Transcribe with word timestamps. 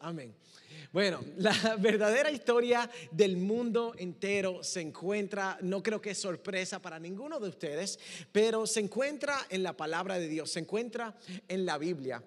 Amén. 0.00 0.34
Bueno, 0.92 1.24
la 1.38 1.76
verdadera 1.76 2.30
historia 2.30 2.88
del 3.10 3.36
mundo 3.36 3.94
entero 3.98 4.62
se 4.62 4.80
encuentra, 4.80 5.58
no 5.62 5.82
creo 5.82 6.00
que 6.00 6.10
es 6.10 6.18
sorpresa 6.18 6.80
para 6.80 6.98
ninguno 6.98 7.40
de 7.40 7.48
ustedes, 7.48 7.98
pero 8.30 8.66
se 8.66 8.80
encuentra 8.80 9.46
en 9.50 9.62
la 9.62 9.76
palabra 9.76 10.18
de 10.18 10.28
Dios, 10.28 10.52
se 10.52 10.60
encuentra 10.60 11.16
en 11.48 11.66
la 11.66 11.78
Biblia. 11.78 12.22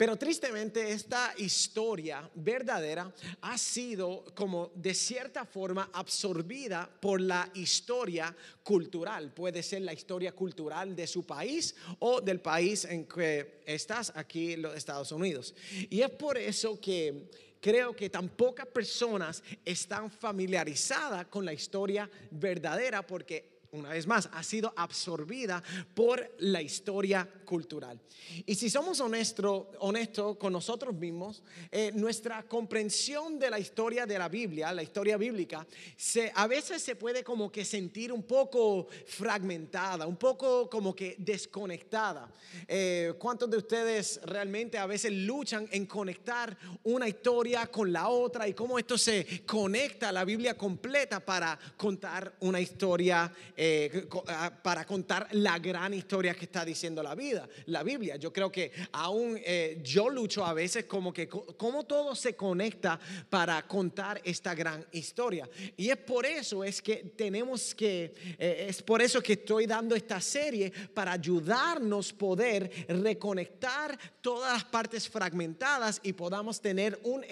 Pero 0.00 0.16
tristemente 0.16 0.92
esta 0.92 1.34
historia 1.36 2.26
verdadera 2.34 3.12
ha 3.42 3.58
sido 3.58 4.24
como 4.34 4.72
de 4.74 4.94
cierta 4.94 5.44
forma 5.44 5.90
absorbida 5.92 6.88
por 7.02 7.20
la 7.20 7.50
historia 7.52 8.34
cultural. 8.62 9.34
Puede 9.34 9.62
ser 9.62 9.82
la 9.82 9.92
historia 9.92 10.32
cultural 10.32 10.96
de 10.96 11.06
su 11.06 11.26
país 11.26 11.74
o 11.98 12.22
del 12.22 12.40
país 12.40 12.86
en 12.86 13.04
que 13.04 13.60
estás 13.66 14.10
aquí 14.16 14.56
los 14.56 14.74
Estados 14.74 15.12
Unidos. 15.12 15.54
Y 15.90 16.00
es 16.00 16.10
por 16.12 16.38
eso 16.38 16.80
que 16.80 17.28
creo 17.60 17.94
que 17.94 18.08
tan 18.08 18.30
pocas 18.30 18.68
personas 18.68 19.42
están 19.66 20.10
familiarizadas 20.10 21.26
con 21.26 21.44
la 21.44 21.52
historia 21.52 22.08
verdadera 22.30 23.06
porque 23.06 23.60
una 23.72 23.90
vez 23.90 24.06
más, 24.06 24.28
ha 24.32 24.42
sido 24.42 24.72
absorbida 24.76 25.62
por 25.94 26.34
la 26.38 26.60
historia 26.60 27.28
cultural. 27.50 27.98
Y 28.46 28.54
si 28.54 28.70
somos 28.70 29.00
honestos 29.00 29.66
honesto 29.80 30.38
con 30.38 30.52
nosotros 30.52 30.94
mismos, 30.94 31.42
eh, 31.72 31.90
nuestra 31.92 32.44
comprensión 32.44 33.40
de 33.40 33.50
la 33.50 33.58
historia 33.58 34.06
de 34.06 34.16
la 34.16 34.28
Biblia, 34.28 34.72
la 34.72 34.84
historia 34.84 35.16
bíblica, 35.16 35.66
se, 35.96 36.30
a 36.32 36.46
veces 36.46 36.80
se 36.80 36.94
puede 36.94 37.24
como 37.24 37.50
que 37.50 37.64
sentir 37.64 38.12
un 38.12 38.22
poco 38.22 38.86
fragmentada, 39.04 40.06
un 40.06 40.16
poco 40.16 40.70
como 40.70 40.94
que 40.94 41.16
desconectada. 41.18 42.30
Eh, 42.68 43.14
¿Cuántos 43.18 43.50
de 43.50 43.56
ustedes 43.56 44.20
realmente 44.22 44.78
a 44.78 44.86
veces 44.86 45.10
luchan 45.12 45.66
en 45.72 45.86
conectar 45.86 46.56
una 46.84 47.08
historia 47.08 47.66
con 47.66 47.92
la 47.92 48.10
otra 48.10 48.46
y 48.46 48.54
cómo 48.54 48.78
esto 48.78 48.96
se 48.96 49.44
conecta 49.44 50.10
a 50.10 50.12
la 50.12 50.24
Biblia 50.24 50.56
completa 50.56 51.18
para 51.18 51.58
contar 51.76 52.36
una 52.38 52.60
historia? 52.60 53.32
Eh, 53.56 54.06
ah, 54.28 54.52
para 54.62 54.84
contar 54.84 55.26
la 55.32 55.58
gran 55.58 55.94
historia 55.94 56.34
que 56.34 56.44
está 56.44 56.64
diciendo 56.64 57.02
la 57.02 57.16
vida, 57.16 57.39
la 57.66 57.82
Biblia. 57.82 58.16
Yo 58.16 58.32
creo 58.32 58.50
que 58.50 58.72
aún 58.92 59.38
eh, 59.44 59.80
yo 59.82 60.08
lucho 60.08 60.44
a 60.44 60.54
veces 60.54 60.84
como 60.84 61.12
que 61.12 61.28
cómo 61.28 61.84
todo 61.84 62.14
se 62.14 62.34
conecta 62.34 62.98
para 63.28 63.66
contar 63.66 64.20
esta 64.24 64.54
gran 64.54 64.84
historia. 64.92 65.48
Y 65.76 65.90
es 65.90 65.96
por 65.96 66.26
eso 66.26 66.64
es 66.64 66.80
que 66.82 66.96
tenemos 67.16 67.74
que, 67.74 68.14
eh, 68.38 68.66
es 68.68 68.82
por 68.82 69.02
eso 69.02 69.22
que 69.22 69.34
estoy 69.34 69.66
dando 69.66 69.94
esta 69.94 70.20
serie 70.20 70.72
para 70.94 71.12
ayudarnos 71.12 72.12
poder 72.12 72.70
reconectar 72.88 73.98
todas 74.20 74.52
las 74.52 74.64
partes 74.64 75.08
fragmentadas 75.08 76.00
y 76.02 76.12
podamos 76.12 76.60
tener 76.60 76.98
un, 77.04 77.24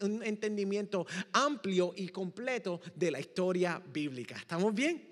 un 0.00 0.22
entendimiento 0.22 1.06
amplio 1.32 1.92
y 1.96 2.08
completo 2.08 2.80
de 2.94 3.10
la 3.10 3.20
historia 3.20 3.82
bíblica. 3.92 4.36
¿Estamos 4.36 4.74
bien? 4.74 5.09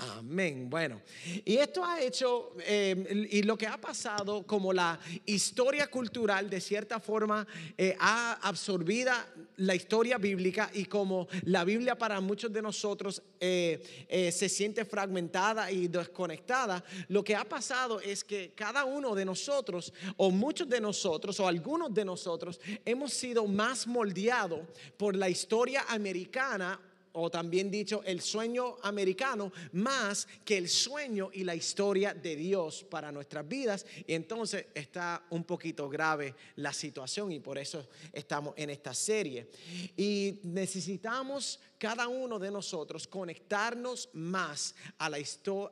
Amén. 0.00 0.70
Bueno, 0.70 1.02
y 1.44 1.56
esto 1.56 1.84
ha 1.84 2.00
hecho, 2.00 2.52
eh, 2.60 3.26
y 3.32 3.42
lo 3.42 3.58
que 3.58 3.66
ha 3.66 3.80
pasado 3.80 4.46
como 4.46 4.72
la 4.72 4.96
historia 5.26 5.88
cultural, 5.88 6.48
de 6.48 6.60
cierta 6.60 7.00
forma, 7.00 7.44
eh, 7.76 7.96
ha 7.98 8.34
absorbido 8.34 9.10
la 9.56 9.74
historia 9.74 10.16
bíblica 10.16 10.70
y 10.72 10.84
como 10.84 11.26
la 11.46 11.64
Biblia 11.64 11.98
para 11.98 12.20
muchos 12.20 12.52
de 12.52 12.62
nosotros 12.62 13.20
eh, 13.40 14.30
se 14.32 14.48
siente 14.48 14.84
fragmentada 14.84 15.68
y 15.72 15.88
desconectada, 15.88 16.84
lo 17.08 17.24
que 17.24 17.34
ha 17.34 17.44
pasado 17.44 18.00
es 18.00 18.22
que 18.22 18.52
cada 18.54 18.84
uno 18.84 19.16
de 19.16 19.24
nosotros, 19.24 19.92
o 20.16 20.30
muchos 20.30 20.68
de 20.68 20.80
nosotros, 20.80 21.40
o 21.40 21.48
algunos 21.48 21.92
de 21.92 22.04
nosotros, 22.04 22.60
hemos 22.84 23.12
sido 23.12 23.48
más 23.48 23.84
moldeados 23.84 24.60
por 24.96 25.16
la 25.16 25.28
historia 25.28 25.86
americana 25.88 26.78
o 27.12 27.30
también 27.30 27.70
dicho 27.70 28.02
el 28.04 28.20
sueño 28.20 28.76
americano, 28.82 29.52
más 29.72 30.26
que 30.44 30.58
el 30.58 30.68
sueño 30.68 31.30
y 31.32 31.44
la 31.44 31.54
historia 31.54 32.14
de 32.14 32.36
Dios 32.36 32.84
para 32.84 33.12
nuestras 33.12 33.46
vidas. 33.46 33.86
Y 34.06 34.14
entonces 34.14 34.66
está 34.74 35.24
un 35.30 35.44
poquito 35.44 35.88
grave 35.88 36.34
la 36.56 36.72
situación 36.72 37.32
y 37.32 37.40
por 37.40 37.58
eso 37.58 37.88
estamos 38.12 38.54
en 38.56 38.70
esta 38.70 38.94
serie. 38.94 39.48
Y 39.96 40.40
necesitamos 40.44 41.60
cada 41.78 42.08
uno 42.08 42.38
de 42.38 42.50
nosotros 42.50 43.06
conectarnos 43.06 44.08
más 44.12 44.74
a 44.98 45.08
la, 45.08 45.18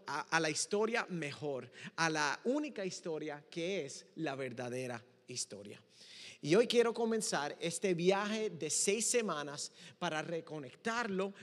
a 0.06 0.40
la 0.40 0.50
historia 0.50 1.06
mejor, 1.08 1.70
a 1.96 2.08
la 2.08 2.40
única 2.44 2.84
historia 2.84 3.44
que 3.50 3.84
es 3.84 4.06
la 4.16 4.34
verdadera 4.34 5.02
historia. 5.28 5.80
Y 6.46 6.54
hoy 6.54 6.68
quiero 6.68 6.94
comenzar 6.94 7.56
este 7.58 7.92
viaje 7.92 8.50
de 8.50 8.70
seis 8.70 9.04
semanas 9.04 9.72
para 9.98 10.22
reconectarlo 10.22 11.34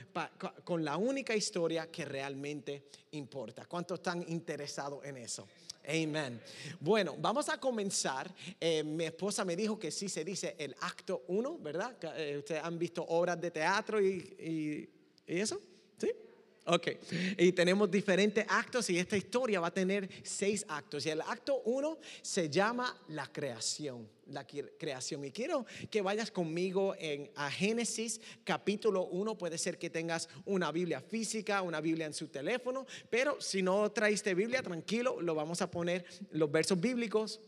con 0.64 0.82
la 0.82 0.96
única 0.96 1.36
historia 1.36 1.90
que 1.90 2.06
realmente 2.06 2.84
importa. 3.10 3.66
¿Cuántos 3.66 3.98
están 3.98 4.24
interesados 4.28 5.04
en 5.04 5.18
eso? 5.18 5.46
Amén. 5.86 6.40
Bueno, 6.80 7.16
vamos 7.18 7.50
a 7.50 7.60
comenzar. 7.60 8.34
Eh, 8.58 8.82
mi 8.82 9.04
esposa 9.04 9.44
me 9.44 9.54
dijo 9.54 9.78
que 9.78 9.90
sí 9.90 10.08
se 10.08 10.24
dice 10.24 10.56
el 10.58 10.74
acto 10.80 11.24
uno, 11.28 11.58
¿verdad? 11.58 11.98
Eh, 12.16 12.38
ustedes 12.38 12.64
han 12.64 12.78
visto 12.78 13.04
obras 13.06 13.38
de 13.38 13.50
teatro 13.50 14.00
y, 14.00 14.88
y 15.26 15.38
eso, 15.38 15.60
¿sí? 15.60 15.73
Ok, 16.66 16.88
y 17.36 17.52
tenemos 17.52 17.90
diferentes 17.90 18.46
actos 18.48 18.88
y 18.88 18.98
esta 18.98 19.18
historia 19.18 19.60
va 19.60 19.66
a 19.66 19.74
tener 19.74 20.08
seis 20.22 20.64
actos. 20.66 21.04
Y 21.04 21.10
el 21.10 21.20
acto 21.20 21.60
uno 21.66 21.98
se 22.22 22.48
llama 22.48 22.98
la 23.08 23.26
creación, 23.26 24.08
la 24.28 24.46
creación. 24.46 25.26
Y 25.26 25.30
quiero 25.30 25.66
que 25.90 26.00
vayas 26.00 26.30
conmigo 26.30 26.94
en, 26.98 27.30
a 27.34 27.50
Génesis 27.50 28.18
capítulo 28.44 29.04
1. 29.04 29.36
Puede 29.36 29.58
ser 29.58 29.76
que 29.76 29.90
tengas 29.90 30.30
una 30.46 30.72
Biblia 30.72 31.02
física, 31.02 31.60
una 31.60 31.82
Biblia 31.82 32.06
en 32.06 32.14
su 32.14 32.28
teléfono, 32.28 32.86
pero 33.10 33.38
si 33.42 33.60
no 33.60 33.92
traiste 33.92 34.32
Biblia, 34.32 34.62
tranquilo, 34.62 35.20
lo 35.20 35.34
vamos 35.34 35.60
a 35.60 35.70
poner 35.70 36.06
los 36.30 36.50
versos 36.50 36.80
bíblicos 36.80 37.42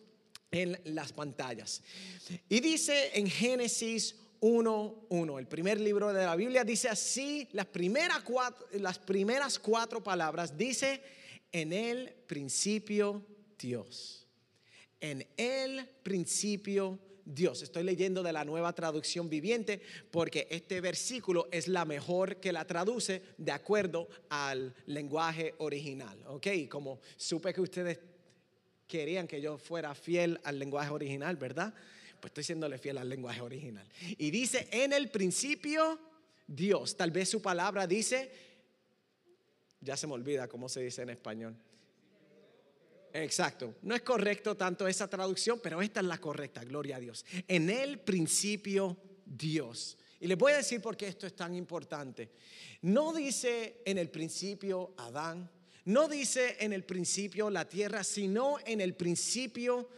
en 0.51 0.79
las 0.85 1.15
pantallas. 1.15 1.83
Y 2.51 2.61
dice 2.61 3.13
en 3.15 3.31
Génesis 3.31 4.15
1.1. 4.41 5.39
El 5.39 5.47
primer 5.47 5.81
libro 5.81 6.13
de 6.13 6.25
la 6.25 6.37
Biblia 6.37 6.65
dice 6.65 6.89
así, 6.89 7.49
las 7.53 7.67
primeras 7.67 8.21
cuatro, 8.21 8.67
las 8.73 8.99
primeras 8.99 9.59
cuatro 9.59 10.03
palabras 10.03 10.57
dice, 10.57 11.03
en 11.53 11.73
el 11.73 12.13
principio 12.27 13.25
Dios. 13.59 14.27
En 15.01 15.27
el 15.37 15.87
principio 16.03 16.99
Dios. 17.27 17.63
Estoy 17.63 17.83
leyendo 17.83 18.23
de 18.23 18.33
la 18.33 18.45
nueva 18.45 18.73
traducción 18.73 19.29
viviente 19.29 19.83
porque 20.11 20.47
este 20.49 20.81
versículo 20.81 21.49
es 21.51 21.67
la 21.67 21.85
mejor 21.85 22.37
que 22.37 22.53
la 22.53 22.65
traduce 22.67 23.23
de 23.37 23.53
acuerdo 23.53 24.09
al 24.31 24.75
lenguaje 24.87 25.55
original. 25.59 26.23
Ok, 26.29 26.47
como 26.71 27.01
supe 27.17 27.53
que 27.53 27.61
ustedes 27.61 27.99
querían 28.87 29.27
que 29.27 29.41
yo 29.41 29.59
fuera 29.59 29.95
fiel 29.95 30.41
al 30.45 30.59
lenguaje 30.59 30.91
original, 30.91 31.37
¿verdad? 31.37 31.75
Pues 32.27 32.31
estoy 32.31 32.45
siéndole 32.45 32.79
fiel 32.79 32.99
al 32.99 33.09
lenguaje 33.09 33.41
original. 33.41 33.89
Y 34.19 34.33
dice, 34.33 34.67
en 34.73 34.93
el 34.93 35.11
principio, 35.11 35.97
Dios. 36.45 36.97
Tal 36.97 37.13
vez 37.13 37.29
su 37.29 37.41
palabra 37.41 37.87
dice, 37.87 38.33
ya 39.81 39.97
se 39.97 40.09
me 40.09 40.15
olvida 40.15 40.49
cómo 40.49 40.69
se 40.69 40.81
dice 40.81 41.03
en 41.03 41.11
español. 41.11 41.57
Exacto. 43.13 43.77
No 43.83 43.95
es 43.95 44.03
correcto 44.03 44.57
tanto 44.57 44.89
esa 44.89 45.09
traducción, 45.09 45.61
pero 45.63 45.81
esta 45.81 46.01
es 46.01 46.07
la 46.07 46.19
correcta, 46.19 46.65
gloria 46.65 46.97
a 46.97 47.01
Dios. 47.01 47.25
En 47.47 47.71
el 47.71 48.01
principio, 48.01 48.97
Dios. 49.25 49.97
Y 50.19 50.27
les 50.27 50.37
voy 50.37 50.53
a 50.53 50.57
decir 50.57 50.81
por 50.81 50.97
qué 50.97 51.07
esto 51.07 51.29
es 51.29 51.37
tan 51.37 51.55
importante. 51.55 52.33
No 52.83 53.13
dice 53.13 53.83
en 53.85 53.99
el 53.99 54.11
principio 54.11 54.95
Adán, 54.97 55.49
no 55.85 56.09
dice 56.09 56.57
en 56.59 56.73
el 56.73 56.83
principio 56.83 57.51
la 57.51 57.69
tierra, 57.69 58.03
sino 58.03 58.57
en 58.67 58.81
el 58.81 58.97
principio 58.97 59.89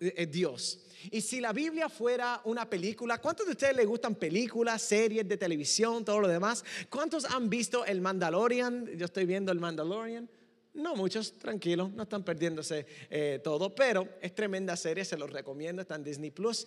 eh, 0.00 0.26
Dios. 0.26 0.80
Y 1.10 1.20
si 1.20 1.40
la 1.40 1.52
Biblia 1.52 1.88
fuera 1.88 2.40
una 2.44 2.68
película, 2.68 3.18
¿cuántos 3.18 3.46
de 3.46 3.52
ustedes 3.52 3.76
les 3.76 3.86
gustan 3.86 4.14
películas, 4.14 4.82
series 4.82 5.26
de 5.28 5.36
televisión, 5.36 6.04
todo 6.04 6.20
lo 6.20 6.28
demás? 6.28 6.64
¿Cuántos 6.88 7.24
han 7.24 7.48
visto 7.48 7.84
el 7.84 8.00
Mandalorian? 8.00 8.86
Yo 8.96 9.06
estoy 9.06 9.26
viendo 9.26 9.52
el 9.52 9.60
Mandalorian. 9.60 10.28
No 10.74 10.94
muchos, 10.94 11.32
tranquilos, 11.38 11.90
no 11.92 12.02
están 12.02 12.22
perdiéndose 12.22 12.86
eh, 13.08 13.40
todo, 13.42 13.74
pero 13.74 14.08
es 14.20 14.34
tremenda 14.34 14.76
serie, 14.76 15.06
se 15.06 15.16
los 15.16 15.30
recomiendo, 15.30 15.80
está 15.80 15.94
en 15.94 16.04
Disney 16.04 16.30
Plus, 16.30 16.66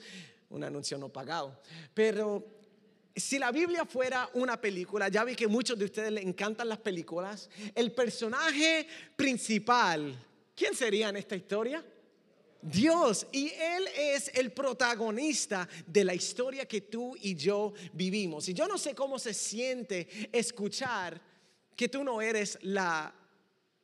un 0.49 0.63
anuncio 0.63 0.97
no 0.97 1.09
pagado. 1.09 1.61
Pero 1.93 2.43
si 3.15 3.37
la 3.37 3.51
Biblia 3.51 3.85
fuera 3.85 4.29
una 4.33 4.59
película, 4.59 5.09
ya 5.09 5.23
vi 5.23 5.35
que 5.35 5.47
muchos 5.47 5.77
de 5.77 5.85
ustedes 5.85 6.11
le 6.11 6.21
encantan 6.21 6.69
las 6.69 6.79
películas, 6.79 7.49
el 7.75 7.91
personaje 7.91 8.87
principal, 9.15 10.15
¿quién 10.55 10.73
sería 10.73 11.09
en 11.09 11.17
esta 11.17 11.35
historia? 11.35 11.83
Dios. 12.61 13.27
Y 13.31 13.49
Él 13.49 13.87
es 13.97 14.31
el 14.33 14.51
protagonista 14.51 15.67
de 15.85 16.03
la 16.03 16.13
historia 16.13 16.65
que 16.65 16.81
tú 16.81 17.15
y 17.21 17.35
yo 17.35 17.73
vivimos. 17.93 18.49
Y 18.49 18.53
yo 18.53 18.67
no 18.67 18.77
sé 18.77 18.93
cómo 18.93 19.17
se 19.19 19.33
siente 19.33 20.07
escuchar 20.31 21.21
que 21.75 21.89
tú 21.89 22.03
no 22.03 22.21
eres 22.21 22.57
la, 22.61 23.13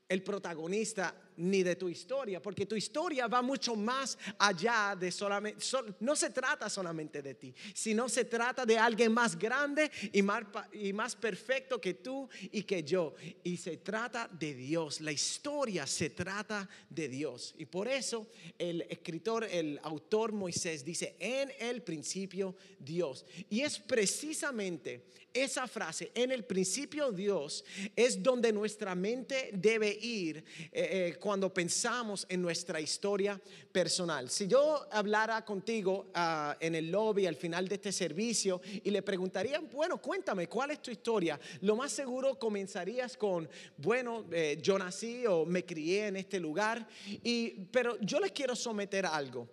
el 0.10 0.22
protagonista 0.22 1.16
ni 1.38 1.64
de 1.64 1.76
tu 1.76 1.90
historia, 1.90 2.42
porque 2.42 2.66
tu 2.66 2.76
historia 2.76 3.28
va 3.28 3.42
mucho 3.42 3.76
más 3.76 4.18
allá 4.38 4.96
de 5.00 5.12
solamente, 5.12 5.64
no 6.00 6.16
se 6.16 6.30
trata 6.30 6.70
solamente 6.70 7.22
de 7.22 7.36
ti, 7.36 7.54
sino 7.74 8.08
se 8.10 8.26
trata 8.26 8.66
de 8.66 8.78
alguien 8.78 9.14
más 9.14 9.38
grande 9.38 9.92
y 10.12 10.22
más, 10.22 10.44
y 10.74 10.94
más 10.94 11.16
perfecto 11.16 11.80
que 11.80 11.96
tú 11.96 12.30
y 12.52 12.64
que 12.64 12.84
yo. 12.84 13.14
Y 13.44 13.58
se 13.58 13.78
trata 13.78 14.28
de 14.28 14.54
Dios, 14.54 15.02
la 15.02 15.12
historia 15.12 15.88
se 15.88 16.10
trata 16.10 16.68
de 16.90 17.08
Dios. 17.08 17.56
Y 17.58 17.66
por 17.66 17.88
eso 17.88 18.28
el 18.58 18.82
escritor, 18.84 19.44
el 19.46 19.80
autor 19.84 20.32
Moisés 20.32 20.84
dice, 20.84 21.16
en 21.20 21.52
el 21.60 21.82
principio 21.82 22.56
Dios. 22.80 23.26
Y 23.50 23.62
es 23.62 23.80
precisamente 23.80 25.06
esa 25.36 25.68
frase, 25.68 26.12
en 26.16 26.32
el 26.32 26.46
principio 26.46 27.12
Dios, 27.12 27.66
es 27.96 28.24
donde 28.24 28.54
nuestra 28.54 28.96
mente 28.96 29.50
debe 29.54 29.90
ir 29.90 30.38
eh, 30.72 31.10
eh, 31.12 31.20
cuando 31.26 31.52
pensamos 31.52 32.24
en 32.30 32.40
nuestra 32.40 32.80
historia 32.80 33.42
personal. 33.72 34.30
Si 34.30 34.46
yo 34.46 34.86
hablara 34.92 35.44
contigo 35.44 36.12
ah, 36.14 36.56
en 36.60 36.76
el 36.76 36.92
lobby 36.92 37.26
al 37.26 37.36
final 37.36 37.68
de 37.68 37.74
este 37.74 37.92
servicio 37.92 38.62
y 38.84 38.92
le 38.92 39.02
preguntaría, 39.02 39.60
bueno, 39.60 40.00
cuéntame, 40.00 40.48
¿cuál 40.48 40.70
es 40.70 40.84
tu 40.84 40.92
historia? 40.92 41.40
Lo 41.62 41.76
más 41.76 41.92
seguro 41.92 42.38
comenzarías 42.38 43.18
con, 43.18 43.50
bueno, 43.78 44.26
eh, 44.32 44.60
yo 44.62 44.78
nací 44.78 45.26
o 45.26 45.48
me 45.48 45.66
crié 45.66 46.10
en 46.10 46.18
este 46.18 46.40
lugar, 46.40 46.88
y, 47.24 47.66
pero 47.72 48.00
yo 48.02 48.20
les 48.20 48.32
quiero 48.32 48.56
someter 48.56 49.08
algo. 49.08 49.50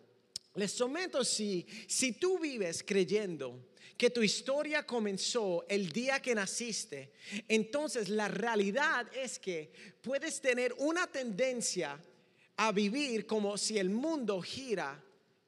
Les 0.56 0.72
someto 0.72 1.24
si, 1.24 1.66
si 1.86 2.12
tú 2.12 2.38
vives 2.38 2.84
creyendo 2.86 3.71
que 4.02 4.10
tu 4.10 4.20
historia 4.24 4.84
comenzó 4.84 5.64
el 5.68 5.92
día 5.92 6.20
que 6.20 6.34
naciste, 6.34 7.12
entonces 7.46 8.08
la 8.08 8.26
realidad 8.26 9.06
es 9.14 9.38
que 9.38 9.70
puedes 10.02 10.40
tener 10.40 10.74
una 10.78 11.06
tendencia 11.06 11.96
a 12.56 12.72
vivir 12.72 13.26
como 13.26 13.56
si 13.56 13.78
el 13.78 13.90
mundo 13.90 14.42
gira 14.42 15.00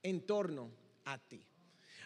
en 0.04 0.20
torno 0.20 0.70
a 1.04 1.18
ti. 1.18 1.44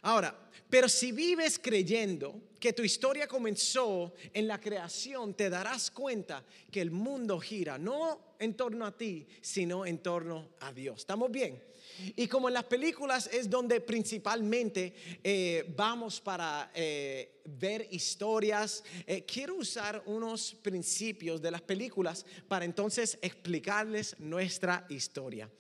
Ahora, 0.00 0.48
pero 0.69 0.88
si 0.88 1.12
vives 1.12 1.58
creyendo 1.58 2.40
que 2.60 2.72
tu 2.72 2.82
historia 2.82 3.26
comenzó 3.26 4.14
en 4.32 4.46
la 4.46 4.60
creación, 4.60 5.34
te 5.34 5.49
darás 5.49 5.90
cuenta 5.90 6.44
que 6.70 6.81
el 6.81 6.90
mundo 6.90 7.38
gira 7.38 7.78
no 7.78 8.34
en 8.38 8.55
torno 8.55 8.87
a 8.87 8.96
ti, 8.96 9.26
sino 9.40 9.87
en 9.87 9.99
torno 9.99 10.50
a 10.60 10.72
Dios. 10.72 10.99
¿Estamos 10.99 11.31
bien? 11.31 11.69
Y 12.16 12.28
como 12.28 12.49
en 12.49 12.55
las 12.55 12.64
películas 12.64 13.28
es 13.32 13.50
donde 13.50 13.81
principalmente 13.81 14.94
eh, 15.22 15.72
vamos 15.76 16.20
para 16.20 16.70
eh, 16.75 17.40
ver 17.44 17.88
historias, 17.90 18.84
eh, 19.06 19.25
quiero 19.25 19.56
usar 19.56 20.02
unos 20.06 20.54
principios 20.62 21.43
de 21.43 21.50
las 21.50 21.62
películas 21.62 22.25
para 22.46 22.64
entonces 22.64 23.19
explicarles 23.20 24.14
nuestra 24.20 24.87
historia. 24.88 25.50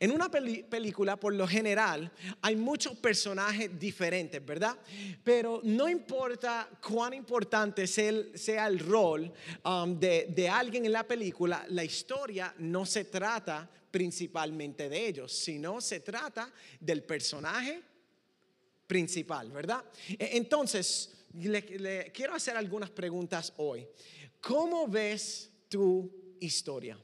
En 0.00 0.10
una 0.10 0.30
película, 0.30 1.16
por 1.16 1.34
lo 1.34 1.46
general, 1.46 2.10
hay 2.40 2.56
muchos 2.56 2.96
personajes 2.96 3.78
diferentes, 3.78 4.35
¿verdad? 4.44 4.76
Pero 5.22 5.60
no 5.64 5.88
importa 5.88 6.68
cuán 6.86 7.14
importante 7.14 7.86
sea 7.86 8.66
el, 8.66 8.78
rol 8.78 9.32
um, 9.64 9.98
de, 9.98 10.48
alguien 10.50 10.86
en 10.86 10.92
la 10.92 11.06
película, 11.06 11.64
la 11.70 11.84
historia 11.84 12.54
no 12.58 12.84
se 12.84 13.04
trata 13.04 13.68
principalmente 13.90 14.88
de 14.88 15.06
ellos, 15.06 15.32
sino 15.32 15.80
se 15.80 16.00
trata 16.00 16.52
del 16.80 17.02
personaje 17.02 17.82
principal, 18.86 19.50
¿verdad? 19.50 19.84
E, 20.08 20.36
entonces, 20.36 21.26
le, 21.34 22.10
quiero 22.12 22.34
hacer 22.34 22.56
algunas 22.56 22.90
preguntas 22.90 23.52
hoy. 23.56 23.86
¿Cómo 24.40 24.86
ves 24.86 25.50
tu 25.68 26.36
historia? 26.40 26.98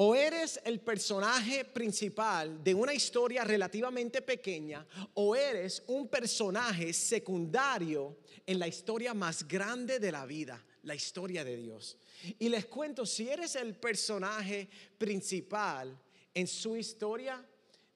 O 0.00 0.14
eres 0.14 0.60
el 0.64 0.78
personaje 0.78 1.64
principal 1.64 2.62
de 2.62 2.72
una 2.72 2.94
historia 2.94 3.42
relativamente 3.42 4.22
pequeña, 4.22 4.86
o 5.14 5.34
eres 5.34 5.82
un 5.88 6.06
personaje 6.06 6.92
secundario 6.92 8.18
en 8.46 8.60
la 8.60 8.68
historia 8.68 9.12
más 9.12 9.46
grande 9.48 9.98
de 9.98 10.12
la 10.12 10.24
vida, 10.24 10.64
la 10.84 10.94
historia 10.94 11.42
de 11.42 11.56
Dios. 11.56 11.98
Y 12.38 12.48
les 12.48 12.66
cuento, 12.66 13.04
si 13.04 13.28
eres 13.28 13.56
el 13.56 13.74
personaje 13.74 14.68
principal 14.96 16.00
en 16.32 16.46
su 16.46 16.76
historia, 16.76 17.44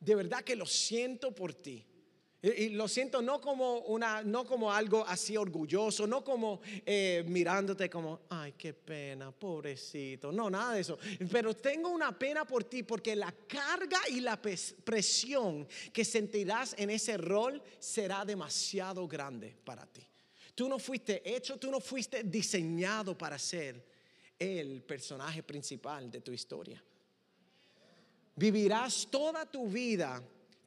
de 0.00 0.14
verdad 0.16 0.42
que 0.42 0.56
lo 0.56 0.66
siento 0.66 1.32
por 1.32 1.54
ti. 1.54 1.86
Y, 2.42 2.70
lo 2.70 2.88
siento 2.88 3.22
no 3.22 3.40
como, 3.40 3.78
una, 3.82 4.24
no 4.24 4.44
como 4.44 4.72
algo 4.72 5.06
así 5.06 5.36
orgulloso, 5.36 6.08
no 6.08 6.24
como 6.24 6.60
eh, 6.84 7.22
mirándote 7.28 7.88
como, 7.88 8.22
ay, 8.30 8.54
qué 8.58 8.74
pena, 8.74 9.30
pobrecito. 9.30 10.32
No, 10.32 10.50
nada 10.50 10.74
de 10.74 10.80
eso. 10.80 10.98
Pero 11.30 11.54
tengo 11.54 11.88
una 11.88 12.18
pena 12.18 12.44
por 12.44 12.64
ti 12.64 12.82
porque 12.82 13.14
la 13.14 13.30
carga 13.46 14.00
y 14.10 14.20
la 14.20 14.42
presión 14.42 15.68
que 15.92 16.04
sentirás 16.04 16.74
en 16.76 16.90
ese 16.90 17.16
rol 17.16 17.62
será 17.78 18.24
demasiado 18.24 19.06
grande 19.06 19.56
para 19.64 19.86
ti. 19.86 20.04
Tú 20.54 20.68
no 20.68 20.80
fuiste 20.80 21.22
hecho, 21.24 21.58
tú 21.58 21.70
no 21.70 21.78
fuiste 21.78 22.24
diseñado 22.24 23.16
para 23.16 23.38
ser 23.38 23.86
el 24.36 24.82
personaje 24.82 25.44
principal 25.44 26.10
de 26.10 26.20
tu 26.20 26.32
historia. 26.32 26.82
Vivirás 28.34 29.06
toda 29.08 29.46
tu 29.46 29.68
vida 29.68 30.20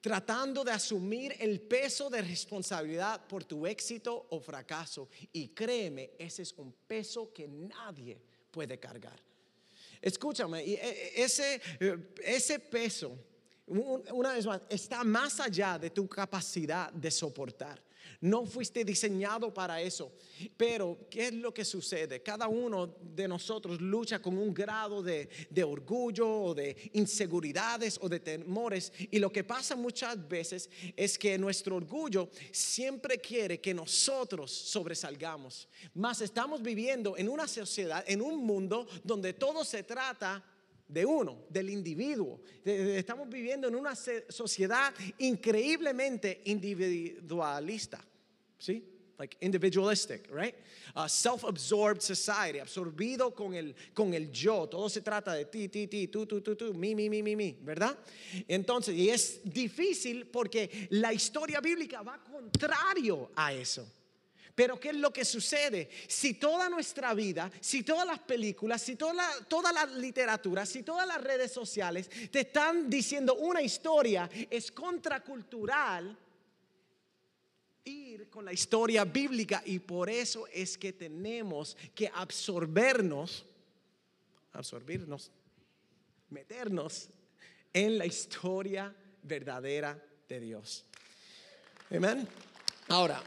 tratando 0.05 0.63
de 0.63 0.69
asumir 0.69 1.35
el 1.39 1.59
peso 1.61 2.11
de 2.11 2.21
responsabilidad 2.21 3.25
por 3.25 3.43
tu 3.43 3.65
éxito 3.65 4.27
o 4.29 4.39
fracaso. 4.39 5.09
Y 5.33 5.47
créeme, 5.47 6.11
ese 6.19 6.43
es 6.43 6.53
un 6.53 6.71
peso 6.85 7.33
que 7.33 7.47
nadie 7.47 8.21
puede 8.51 8.77
cargar. 8.77 9.19
Escúchame, 9.99 10.61
e, 10.61 10.73
e, 10.75 11.23
ese, 11.23 11.59
eh, 11.79 12.13
ese 12.23 12.59
peso, 12.59 13.17
una 13.65 14.33
vez 14.33 14.45
más, 14.45 14.61
está 14.69 15.03
más 15.03 15.39
allá 15.39 15.79
de 15.79 15.89
tu 15.89 16.07
capacidad 16.07 16.93
de 16.93 17.09
soportar. 17.09 17.81
No 18.21 18.45
fuiste 18.45 18.83
diseñado 18.83 19.53
para 19.53 19.81
eso. 19.81 20.11
Pero, 20.57 21.07
¿qué 21.09 21.27
es 21.27 21.33
lo 21.33 21.53
que 21.53 21.65
sucede? 21.65 22.21
Cada 22.21 22.47
uno 22.47 22.95
de 23.01 23.27
nosotros 23.27 23.81
lucha 23.81 24.21
con 24.21 24.37
un 24.37 24.53
grado 24.53 25.01
de, 25.03 25.29
orgullo 25.63 26.27
o 26.27 26.53
de 26.53 26.91
inseguridades 26.93 27.99
o 28.01 28.09
de 28.09 28.19
temores. 28.19 28.91
Y 29.11 29.19
lo 29.19 29.31
que 29.31 29.43
pasa 29.43 29.75
muchas 29.75 30.27
veces 30.27 30.69
es 30.95 31.17
que 31.17 31.37
nuestro 31.37 31.75
orgullo 31.75 32.29
siempre 32.51 33.17
quiere 33.19 33.59
que 33.59 33.73
nosotros 33.73 34.51
sobresalgamos. 34.51 35.67
Mas 35.93 36.21
estamos 36.21 36.61
viviendo 36.61 37.17
en 37.17 37.29
una 37.29 37.47
sociedad, 37.47 38.03
en 38.07 38.21
un 38.21 38.43
mundo 38.45 38.87
donde 39.03 39.33
todo 39.33 39.63
se 39.63 39.83
trata 39.83 40.43
de 40.87 41.05
uno, 41.05 41.45
del 41.49 41.69
individuo. 41.69 42.41
Estamos 42.63 43.29
viviendo 43.29 43.67
en 43.67 43.75
una 43.75 43.95
sociedad 43.95 44.93
increíblemente 45.19 46.41
individualista. 46.45 48.03
¿Sí? 48.57 48.83
Like 49.17 49.37
individualistic, 49.39 50.29
right? 50.29 50.55
self-absorbed 51.07 52.01
society, 52.01 52.59
absorbido 52.59 53.33
con 53.33 53.53
el, 53.53 53.73
con 53.93 54.13
el 54.13 54.29
yo. 54.31 54.67
Todo 54.67 54.89
se 54.89 55.01
trata 55.01 55.33
de 55.33 55.45
ti, 55.45 55.69
ti, 55.69 55.87
ti, 55.87 56.07
tú, 56.07 56.25
tú, 56.25 56.41
tú, 56.41 56.55
tú, 56.55 56.73
mi, 56.73 56.93
mi, 56.95 57.09
mi, 57.09 57.23
mi, 57.23 57.35
mi, 57.35 57.57
¿verdad? 57.61 57.97
Entonces, 58.47 58.95
y 58.95 59.09
es 59.09 59.41
difícil 59.43 60.27
porque 60.27 60.87
la 60.89 61.13
historia 61.13 61.61
bíblica 61.61 62.01
va 62.01 62.21
contrario 62.23 63.31
a 63.35 63.53
eso. 63.53 63.87
Pero 64.55 64.79
¿qué 64.79 64.89
es 64.89 64.95
lo 64.95 65.11
que 65.11 65.25
sucede? 65.25 65.89
Si 66.07 66.35
toda 66.35 66.69
nuestra 66.69 67.13
vida, 67.13 67.51
si 67.59 67.83
todas 67.83 68.07
las 68.07 68.19
películas, 68.19 68.81
si 68.81 68.95
toda 68.95 69.13
la, 69.13 69.29
toda 69.49 69.73
la 69.73 69.85
literatura, 69.85 70.65
si 70.65 70.81
todas 70.81 71.05
las 71.05 71.21
redes 71.21 71.51
sociales 71.51 72.09
te 72.31 72.39
están 72.39 72.89
diciendo 72.89 73.35
una 73.35 73.61
historia, 73.61 74.29
es 74.49 74.71
contracultural 74.71 76.17
ir 77.83 78.29
con 78.29 78.45
la 78.45 78.53
historia 78.53 79.03
bíblica 79.03 79.61
y 79.65 79.79
por 79.79 80.09
eso 80.09 80.47
es 80.47 80.77
que 80.77 80.93
tenemos 80.93 81.75
que 81.93 82.09
absorbernos, 82.13 83.45
absorbirnos, 84.53 85.31
meternos 86.29 87.09
en 87.73 87.97
la 87.97 88.05
historia 88.05 88.95
verdadera 89.21 90.01
de 90.29 90.39
Dios. 90.39 90.85
Amén. 91.91 92.27
Ahora, 92.87 93.21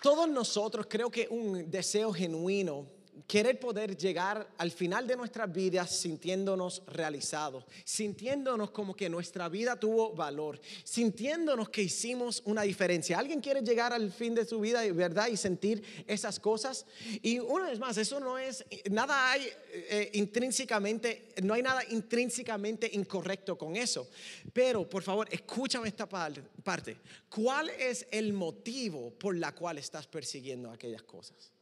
todos 0.00 0.28
nosotros 0.28 0.86
creo 0.88 1.10
que 1.10 1.26
un 1.30 1.70
deseo 1.70 2.12
genuino 2.12 2.97
querer 3.28 3.60
poder 3.60 3.94
llegar 3.94 4.48
al 4.56 4.70
final 4.70 5.06
de 5.06 5.14
nuestras 5.14 5.52
vidas 5.52 5.94
sintiéndonos 6.00 6.82
realizados, 6.86 7.66
sintiéndonos 7.84 8.70
como 8.70 8.96
que 8.96 9.10
nuestra 9.10 9.50
vida 9.50 9.78
tuvo 9.78 10.14
valor, 10.14 10.58
sintiéndonos 10.82 11.68
que 11.68 11.82
hicimos 11.82 12.42
una 12.46 12.62
diferencia. 12.62 13.18
¿Alguien 13.18 13.42
quiere 13.42 13.60
llegar 13.60 13.92
al 13.92 14.10
fin 14.10 14.34
de 14.34 14.46
su 14.46 14.58
vida, 14.58 14.80
verdad, 14.92 15.28
y 15.28 15.36
sentir 15.36 15.84
esas 16.06 16.40
cosas? 16.40 16.86
Y 17.20 17.38
una 17.38 17.66
vez 17.66 17.78
más, 17.78 17.98
eso 17.98 18.18
no 18.18 18.38
es, 18.38 18.64
nada 18.90 19.30
hay 19.30 19.46
eh, 19.72 20.10
intrínsecamente, 20.14 21.34
no 21.42 21.52
hay 21.52 21.60
nada 21.60 21.82
intrínsecamente 21.90 22.88
incorrecto 22.94 23.58
con 23.58 23.76
eso. 23.76 24.08
Pero, 24.54 24.88
por 24.88 25.02
favor, 25.02 25.28
escúchame 25.30 25.88
esta 25.88 26.08
parte. 26.08 26.96
¿Cuál 27.28 27.68
es 27.68 28.06
el 28.10 28.32
motivo 28.32 29.10
por 29.10 29.36
la 29.36 29.54
cual 29.54 29.76
estás 29.76 30.06
persiguiendo 30.06 30.70
aquellas 30.70 31.02
cosas? 31.02 31.57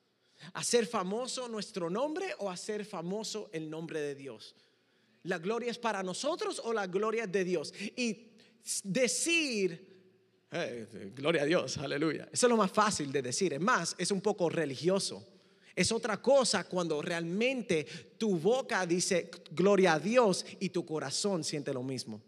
¿Hacer 0.55 0.87
famoso 0.87 1.49
nuestro 1.49 1.91
nombre 1.91 2.35
o 2.39 2.51
hacer 2.51 2.85
famoso 2.85 3.51
el 3.53 3.69
nombre 3.71 4.01
de 4.01 4.15
Dios? 4.15 4.55
¿La 5.25 5.39
gloria 5.39 5.71
es 5.71 5.79
para 5.79 6.03
nosotros 6.03 6.61
o 6.65 6.73
la 6.73 6.87
gloria 6.87 7.25
es 7.25 7.33
de 7.33 7.45
Dios? 7.45 7.75
Y 7.97 8.33
decir, 8.85 10.47
eh, 10.53 11.13
gloria 11.15 11.43
a 11.43 11.47
Dios, 11.47 11.79
aleluya. 11.79 12.29
Eso 12.33 12.47
es 12.47 12.51
lo 12.51 12.57
más 12.57 12.71
fácil 12.71 13.11
de 13.11 13.23
decir. 13.23 13.53
Es 13.53 13.61
más, 13.61 13.95
es 13.99 14.11
un 14.11 14.21
poco 14.21 14.49
religioso. 14.49 15.27
Es 15.75 15.93
otra 15.93 16.23
cosa 16.23 16.65
cuando 16.65 17.03
realmente 17.03 17.85
tu 18.17 18.39
boca 18.39 18.87
dice 18.87 19.31
gloria 19.51 19.95
a 19.95 19.99
Dios 19.99 20.47
y 20.59 20.71
tu 20.71 20.87
corazón 20.87 21.45
siente 21.45 21.75
lo 21.75 21.83
mismo. 21.83 22.23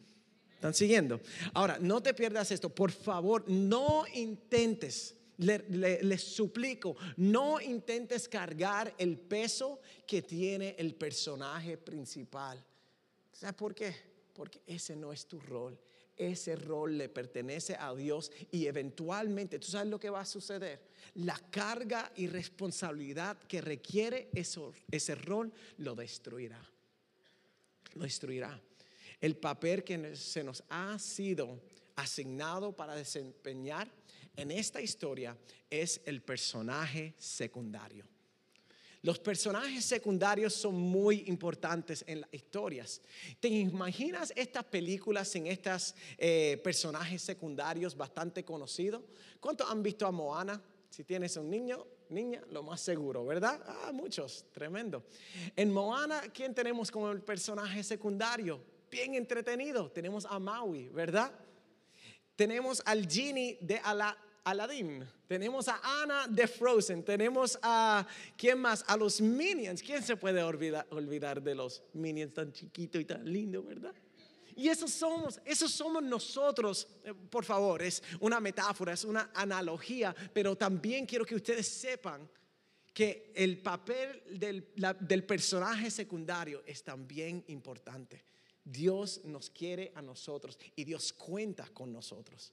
¿Están 0.55 0.75
siguiendo? 0.75 1.21
Ahora, 1.55 1.79
no 1.81 2.03
te 2.03 2.13
pierdas 2.13 2.51
esto. 2.51 2.69
Por 2.69 2.91
favor, 2.91 3.49
no 3.49 4.05
intentes 4.13 5.15
les 5.39 6.23
suplico, 6.23 6.97
no 7.17 7.61
intentes 7.61 8.29
cargar 8.29 8.95
el 8.99 9.19
peso 9.19 9.81
que 10.07 10.23
tiene 10.23 10.75
el 10.79 10.95
personaje 10.95 11.79
principal. 11.79 12.63
¿Sabes 13.33 13.55
por 13.55 13.75
qué? 13.75 13.95
Porque 14.35 14.61
ese 14.67 14.97
no 14.97 15.13
es 15.13 15.27
tu 15.27 15.39
rol. 15.41 15.79
Ese 16.17 16.57
rol 16.57 16.99
le 16.99 17.09
pertenece 17.09 17.77
a 17.79 17.95
Dios 17.95 18.33
y 18.51 18.67
eventualmente, 18.67 19.61
¿tú 19.61 19.69
sabes 19.69 19.89
lo 19.89 20.01
que 20.01 20.11
va 20.11 20.23
a 20.23 20.27
suceder? 20.27 20.89
La 21.15 21.39
carga 21.51 22.11
y 22.17 22.27
responsabilidad 22.27 23.39
que 23.47 23.61
requiere 23.61 24.29
ese 24.35 25.15
rol 25.15 25.53
lo 25.77 25.95
destruirá. 25.95 26.61
Lo 27.95 28.03
destruirá. 28.03 28.61
El 29.21 29.37
papel 29.37 29.85
que 29.85 30.17
se 30.17 30.43
nos 30.43 30.65
ha 30.69 30.99
sido 30.99 31.61
asignado 31.95 32.75
para 32.75 32.97
desempeñar 32.97 33.89
en 34.39 34.53
esta 34.53 34.81
historia 34.81 35.37
es 35.69 36.01
el 36.07 36.23
personaje 36.23 37.13
secundario. 37.19 38.07
Los 39.03 39.19
personajes 39.19 39.85
secundarios 39.85 40.55
son 40.55 40.75
muy 40.77 41.25
importantes 41.27 42.05
en 42.07 42.21
las 42.21 42.33
historias. 42.33 43.01
¿Te 43.41 43.49
imaginas 43.49 44.33
estas 44.37 44.65
películas 44.65 45.29
sin 45.29 45.47
estos 45.47 45.95
eh, 46.17 46.61
personajes 46.63 47.23
secundarios 47.23 47.97
bastante 47.97 48.45
conocidos? 48.45 49.03
¿Cuántos 49.41 49.69
han 49.71 49.83
visto 49.83 50.07
a 50.07 50.13
Moana? 50.13 50.63
Si 50.89 51.05
tienes 51.05 51.37
un 51.37 51.51
niño, 51.51 51.87
niña, 52.09 52.43
lo 52.51 52.63
más 52.63 52.81
seguro, 52.81 53.25
¿verdad? 53.25 53.61
Ah, 53.67 53.93
muchos, 53.93 54.47
tremendo. 54.53 55.05
En 55.55 55.73
Moana, 55.73 56.23
¿quién 56.33 56.55
tenemos 56.55 56.91
como 56.91 57.11
el 57.11 57.23
personaje 57.23 57.83
secundario? 57.83 58.61
Bien 58.91 59.15
entretenido. 59.15 59.91
Tenemos 59.91 60.27
a 60.27 60.39
Maui, 60.39 60.89
¿verdad? 60.89 61.33
Tenemos 62.35 62.83
al 62.85 63.09
genie 63.09 63.59
de 63.61 63.79
Ala 63.79 64.17
Aladdin, 64.51 65.07
tenemos 65.27 65.69
a 65.69 65.81
Anna 66.03 66.27
de 66.27 66.47
Frozen, 66.47 67.05
tenemos 67.05 67.59
a, 67.63 68.07
¿quién 68.37 68.59
más? 68.59 68.83
A 68.87 68.97
los 68.97 69.21
Minions. 69.21 69.83
¿Quién 69.83 70.03
se 70.03 70.17
puede 70.17 70.43
olvidar, 70.43 70.87
olvidar 70.91 71.43
de 71.43 71.55
los 71.55 71.83
Minions 71.93 72.33
tan 72.33 72.53
chiquitos 72.53 73.01
y 73.01 73.05
tan 73.05 73.31
lindos, 73.31 73.67
verdad? 73.67 73.95
Y 74.57 74.69
esos 74.69 74.91
somos, 74.91 75.41
esos 75.45 75.71
somos 75.71 76.03
nosotros, 76.03 76.89
eh, 77.05 77.13
por 77.13 77.45
favor, 77.45 77.83
es 77.83 78.03
una 78.21 78.41
metáfora, 78.41 78.93
es 78.93 79.05
una 79.05 79.31
analogía, 79.35 80.15
pero 80.33 80.57
también 80.57 81.07
quiero 81.07 81.25
que 81.25 81.37
ustedes 81.37 81.69
sepan 81.69 82.29
que 82.93 83.31
el 83.37 83.59
papel 83.59 84.23
del, 84.31 84.73
del 85.01 85.25
personaje 85.25 85.91
secundario 85.91 86.63
es 86.67 86.83
también 86.83 87.45
importante. 87.49 88.25
Dios 88.65 89.21
nos 89.25 89.51
quiere 89.51 89.93
a 89.95 90.03
nosotros 90.03 90.59
y 90.75 90.85
Dios 90.85 91.13
cuenta 91.13 91.69
con 91.73 91.93
nosotros. 91.93 92.53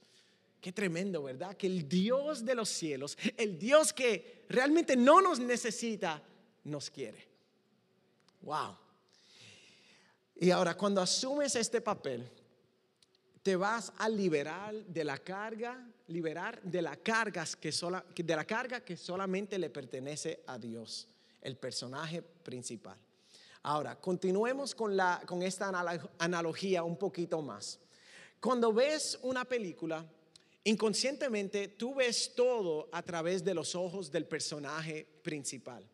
Qué 0.66 0.72
tremendo, 0.72 1.22
¿verdad? 1.22 1.56
Que 1.56 1.68
el 1.68 1.88
Dios 1.88 2.44
de 2.44 2.56
los 2.56 2.70
cielos, 2.70 3.16
el 3.38 3.60
Dios 3.60 3.94
que 3.94 4.48
realmente 4.50 4.96
no 4.96 5.22
nos 5.22 5.38
necesita, 5.40 6.20
nos 6.64 6.90
quiere. 6.90 7.24
Wow. 8.42 8.76
Y 10.38 10.50
ahora, 10.50 10.76
cuando 10.76 11.02
asumes 11.02 11.56
este 11.56 11.82
papel, 11.82 12.28
te 13.44 13.56
vas 13.56 13.94
a 14.00 14.10
liberar 14.10 14.74
de 14.74 15.04
la 15.04 15.20
carga, 15.20 15.88
liberar 16.08 16.60
de 16.64 16.82
la 16.82 16.96
carga 16.96 17.46
que, 17.62 17.72
sola, 17.72 18.04
de 18.16 18.36
la 18.36 18.46
carga 18.46 18.80
que 18.84 18.98
solamente 18.98 19.60
le 19.60 19.70
pertenece 19.70 20.42
a 20.48 20.58
Dios, 20.58 21.08
el 21.44 21.58
personaje 21.58 22.24
principal. 22.24 22.98
Ahora, 23.62 24.02
continuemos 24.02 24.74
con, 24.74 24.98
la, 24.98 25.22
con 25.28 25.44
esta 25.44 25.72
analogía 26.18 26.82
un 26.82 26.98
poquito 26.98 27.44
más. 27.44 27.80
Cuando 28.40 28.74
ves 28.74 29.20
una 29.22 29.46
película, 29.46 30.04
Inconscientemente 30.68 31.68
tú 31.68 31.94
ves 31.94 32.34
todo 32.34 32.90
a 32.92 33.04
través 33.04 33.44
de 33.44 33.54
los 33.54 33.76
ojos 33.76 34.12
del 34.12 34.26
personaje 34.26 35.06
principal. 35.22 35.88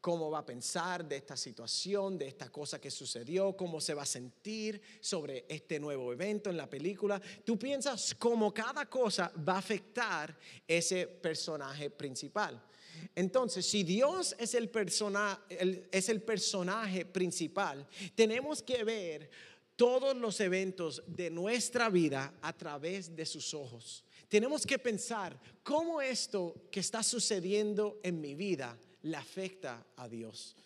Cómo 0.00 0.30
va 0.30 0.38
a 0.38 0.46
pensar 0.46 1.04
de 1.04 1.16
esta 1.16 1.36
situación, 1.36 2.16
de 2.16 2.28
esta 2.28 2.48
cosa 2.48 2.80
que 2.80 2.88
sucedió, 2.88 3.56
cómo 3.56 3.80
se 3.80 3.94
va 3.94 4.02
a 4.02 4.06
sentir 4.06 4.80
sobre 5.00 5.44
este 5.48 5.80
nuevo 5.80 6.12
evento 6.12 6.50
en 6.50 6.56
la 6.56 6.70
película. 6.70 7.20
Tú 7.44 7.58
piensas 7.58 8.14
cómo 8.14 8.54
cada 8.54 8.86
cosa 8.86 9.32
va 9.48 9.54
a 9.54 9.58
afectar 9.58 10.38
ese 10.68 11.08
personaje 11.08 11.90
principal. 11.90 12.62
Entonces, 13.16 13.66
si 13.66 13.82
Dios 13.82 14.36
es 14.38 14.54
el, 14.54 14.68
persona, 14.68 15.44
es 15.48 16.08
el 16.08 16.22
personaje 16.22 17.04
principal, 17.06 17.88
tenemos 18.14 18.62
que 18.62 18.84
ver 18.84 19.30
todos 19.74 20.16
los 20.16 20.38
eventos 20.38 21.02
de 21.08 21.28
nuestra 21.28 21.88
vida 21.90 22.34
a 22.40 22.52
través 22.52 23.16
de 23.16 23.26
sus 23.26 23.52
ojos 23.52 24.04
tenemos 24.32 24.64
que 24.64 24.78
pensar 24.78 25.38
cómo 25.62 26.00
esto 26.00 26.54
que 26.70 26.80
está 26.80 27.02
sucediendo 27.02 28.00
en 28.02 28.18
mi 28.18 28.34
vida 28.34 28.78
le 29.02 29.18
afecta 29.18 29.86
a 29.94 30.08
Dios. 30.08 30.56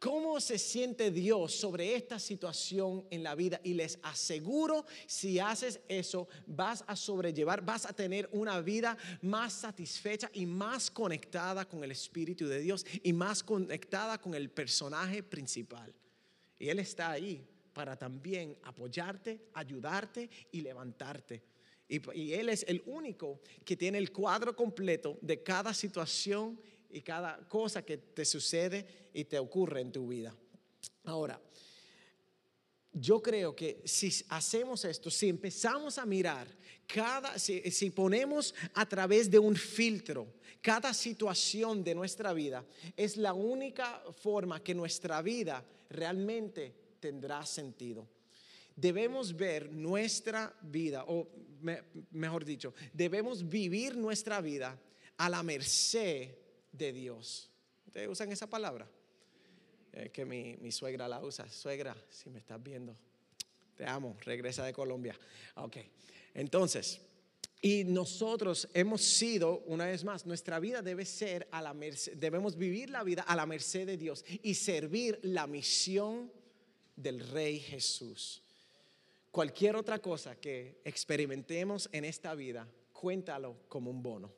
¿Cómo 0.00 0.40
se 0.40 0.58
siente 0.58 1.12
Dios 1.12 1.54
sobre 1.54 1.94
esta 1.94 2.18
situación 2.18 3.06
en 3.12 3.22
la 3.22 3.36
vida? 3.36 3.60
Y 3.62 3.74
les 3.74 4.00
aseguro, 4.02 4.86
si 5.06 5.38
haces 5.38 5.78
eso, 5.86 6.26
vas 6.48 6.82
a 6.88 6.96
sobrellevar, 6.96 7.64
vas 7.64 7.86
a 7.86 7.92
tener 7.92 8.28
una 8.32 8.60
vida 8.60 8.98
más 9.20 9.52
satisfecha 9.52 10.28
y 10.32 10.44
más 10.44 10.90
conectada 10.90 11.64
con 11.64 11.84
el 11.84 11.92
Espíritu 11.92 12.48
de 12.48 12.58
Dios 12.58 12.84
y 13.04 13.12
más 13.12 13.44
conectada 13.44 14.20
con 14.20 14.34
el 14.34 14.50
personaje 14.50 15.22
principal. 15.22 15.94
Y 16.58 16.70
Él 16.70 16.80
está 16.80 17.12
ahí 17.12 17.46
para 17.72 17.94
también 17.94 18.58
apoyarte, 18.64 19.46
ayudarte 19.54 20.28
y 20.50 20.62
levantarte. 20.62 21.51
Y, 22.14 22.32
Él 22.32 22.48
es 22.48 22.64
el 22.66 22.82
único 22.86 23.40
que 23.66 23.76
tiene 23.76 23.98
el 23.98 24.12
cuadro 24.12 24.56
completo 24.56 25.18
de 25.20 25.42
cada 25.42 25.74
situación 25.74 26.58
y 26.88 27.02
cada 27.02 27.46
cosa 27.48 27.84
que 27.84 27.98
te 27.98 28.24
sucede 28.24 29.10
y 29.12 29.24
te 29.24 29.38
ocurre 29.38 29.82
en 29.82 29.92
tu 29.92 30.08
vida. 30.08 30.34
Ahora, 31.04 31.38
yo 32.94 33.20
creo 33.20 33.54
que 33.54 33.82
si 33.84 34.10
hacemos 34.30 34.86
esto, 34.86 35.10
si 35.10 35.28
empezamos 35.28 35.98
a 35.98 36.06
mirar 36.06 36.48
cada, 36.86 37.38
si, 37.38 37.60
si, 37.70 37.90
ponemos 37.90 38.54
a 38.72 38.86
través 38.88 39.30
de 39.30 39.38
un 39.38 39.54
filtro 39.54 40.32
cada 40.62 40.94
situación 40.94 41.84
de 41.84 41.94
nuestra 41.94 42.32
vida, 42.32 42.64
es 42.96 43.18
la 43.18 43.34
única 43.34 44.02
forma 44.22 44.62
que 44.62 44.74
nuestra 44.74 45.20
vida 45.20 45.62
realmente 45.90 46.74
tendrá 47.00 47.44
sentido 47.44 48.08
debemos 48.82 49.36
ver 49.36 49.70
nuestra 49.70 50.52
vida, 50.60 51.04
o 51.06 51.28
mejor 52.10 52.44
dicho, 52.44 52.74
debemos 52.92 53.48
vivir 53.48 53.96
nuestra 53.96 54.40
vida 54.40 54.76
a 55.18 55.28
la 55.28 55.44
merced 55.44 56.34
de 56.72 56.92
Dios. 56.92 57.48
¿Ustedes 57.86 58.08
usan 58.08 58.32
esa 58.32 58.48
palabra? 58.48 58.90
Que 60.12 60.24
mi, 60.24 60.56
mi, 60.56 60.72
suegra 60.72 61.06
la 61.06 61.22
usa. 61.22 61.48
Suegra, 61.48 61.96
si 62.10 62.28
me 62.28 62.40
estás 62.40 62.60
viendo, 62.60 62.96
te 63.76 63.86
amo, 63.86 64.16
regresa 64.24 64.64
de 64.64 64.72
Colombia. 64.72 65.16
Ok, 65.54 65.76
entonces, 66.34 67.00
y 67.60 67.84
nosotros 67.84 68.68
hemos 68.74 69.00
sido, 69.02 69.60
una 69.66 69.86
vez 69.86 70.02
más, 70.02 70.26
nuestra 70.26 70.58
vida 70.58 70.82
debe 70.82 71.04
ser 71.04 71.46
a 71.52 71.62
la 71.62 71.72
merced, 71.72 72.16
debemos 72.16 72.56
vivir 72.56 72.90
la 72.90 73.04
vida 73.04 73.22
a 73.22 73.36
la 73.36 73.46
merced 73.46 73.86
de 73.86 73.96
Dios 73.96 74.24
y 74.42 74.54
servir 74.54 75.20
la 75.22 75.46
misión 75.46 76.32
del 76.96 77.20
Rey 77.28 77.60
Jesús 77.60 78.41
cualquier 79.32 79.74
otra 79.74 79.98
cosa 79.98 80.36
que 80.36 80.80
experimentemos 80.84 81.88
en 81.90 82.04
esta 82.04 82.34
vida, 82.34 82.68
cuéntalo 82.92 83.56
como 83.66 83.90
un 83.90 84.02
bono. 84.02 84.30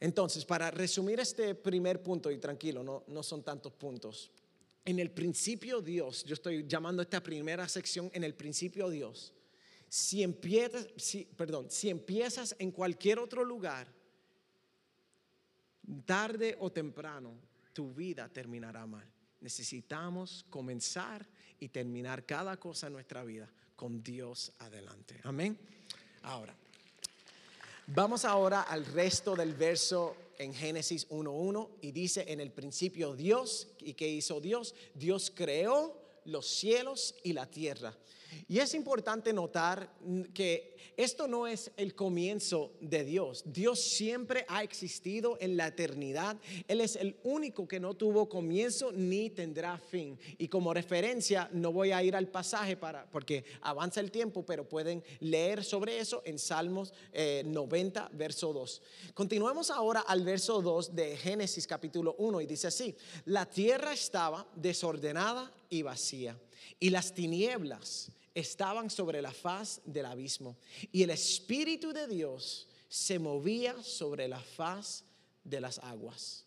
Entonces, 0.00 0.44
para 0.44 0.70
resumir 0.70 1.20
este 1.20 1.54
primer 1.54 2.02
punto, 2.02 2.30
y 2.30 2.38
tranquilo, 2.38 2.82
no, 2.82 3.04
no 3.06 3.22
son 3.22 3.42
tantos 3.42 3.72
puntos. 3.74 4.32
En 4.84 4.98
el 4.98 5.10
principio 5.10 5.82
Dios, 5.82 6.24
yo 6.24 6.34
estoy 6.34 6.66
llamando 6.66 7.02
esta 7.02 7.22
primera 7.22 7.68
sección 7.68 8.10
en 8.14 8.24
el 8.24 8.34
principio 8.34 8.88
Dios. 8.88 9.34
Si 9.88 10.22
empiezas, 10.22 10.88
si, 10.96 11.28
empiezas 11.90 12.56
en 12.58 12.70
cualquier 12.70 13.18
otro 13.18 13.44
lugar, 13.44 13.88
tarde 16.06 16.56
o 16.60 16.70
temprano, 16.70 17.34
tu 17.72 17.92
vida 17.92 18.28
terminará 18.28 18.86
mal. 18.86 19.06
Necesitamos 19.40 20.44
comenzar 20.48 21.28
y 21.58 21.68
terminar 21.68 22.24
cada 22.24 22.56
cosa 22.58 22.86
en 22.86 22.94
nuestra 22.94 23.24
vida 23.24 23.50
con 23.78 24.02
Dios 24.02 24.50
adelante. 24.58 25.20
Amén. 25.22 25.56
Ahora, 26.22 26.52
vamos 27.86 28.24
ahora 28.24 28.62
al 28.62 28.84
resto 28.84 29.36
del 29.36 29.54
verso 29.54 30.16
en 30.36 30.52
Génesis 30.52 31.08
1.1 31.10 31.68
y 31.82 31.92
dice, 31.92 32.24
en 32.26 32.40
el 32.40 32.50
principio 32.50 33.14
Dios, 33.14 33.68
¿y 33.78 33.94
qué 33.94 34.08
hizo 34.08 34.40
Dios? 34.40 34.74
Dios 34.94 35.32
creó 35.32 35.96
los 36.24 36.48
cielos 36.48 37.14
y 37.22 37.34
la 37.34 37.46
tierra. 37.46 37.96
Y 38.48 38.58
es 38.58 38.74
importante 38.74 39.32
notar 39.32 39.92
que 40.34 40.76
esto 40.96 41.28
no 41.28 41.46
es 41.46 41.70
el 41.76 41.94
comienzo 41.94 42.72
de 42.80 43.04
Dios. 43.04 43.44
Dios 43.46 43.80
siempre 43.80 44.44
ha 44.48 44.64
existido 44.64 45.36
en 45.40 45.56
la 45.56 45.68
eternidad. 45.68 46.36
Él 46.66 46.80
es 46.80 46.96
el 46.96 47.16
único 47.22 47.68
que 47.68 47.78
no 47.78 47.94
tuvo 47.94 48.28
comienzo 48.28 48.90
ni 48.90 49.30
tendrá 49.30 49.78
fin. 49.78 50.18
Y 50.38 50.48
como 50.48 50.74
referencia, 50.74 51.48
no 51.52 51.72
voy 51.72 51.92
a 51.92 52.02
ir 52.02 52.16
al 52.16 52.26
pasaje 52.26 52.76
para, 52.76 53.08
porque 53.10 53.44
avanza 53.60 54.00
el 54.00 54.10
tiempo, 54.10 54.44
pero 54.44 54.68
pueden 54.68 55.04
leer 55.20 55.62
sobre 55.62 56.00
eso 56.00 56.22
en 56.24 56.38
Salmos 56.38 56.92
90, 57.44 58.00
eh, 58.10 58.16
verso 58.16 58.52
2. 58.52 58.82
Continuemos 59.14 59.70
ahora 59.70 60.00
al 60.00 60.24
verso 60.24 60.60
2 60.60 60.96
de 60.96 61.16
Génesis 61.16 61.66
capítulo 61.66 62.16
1 62.18 62.40
y 62.40 62.46
dice 62.46 62.66
así, 62.66 62.96
la 63.26 63.46
tierra 63.46 63.92
estaba 63.92 64.46
desordenada 64.56 65.52
y 65.70 65.82
vacía 65.82 66.36
y 66.80 66.90
las 66.90 67.14
tinieblas 67.14 68.10
estaban 68.38 68.90
sobre 68.90 69.20
la 69.20 69.32
faz 69.32 69.80
del 69.84 70.06
abismo 70.06 70.56
y 70.92 71.02
el 71.02 71.10
Espíritu 71.10 71.92
de 71.92 72.06
Dios 72.06 72.68
se 72.88 73.18
movía 73.18 73.82
sobre 73.82 74.28
la 74.28 74.40
faz 74.40 75.04
de 75.44 75.60
las 75.60 75.78
aguas. 75.78 76.44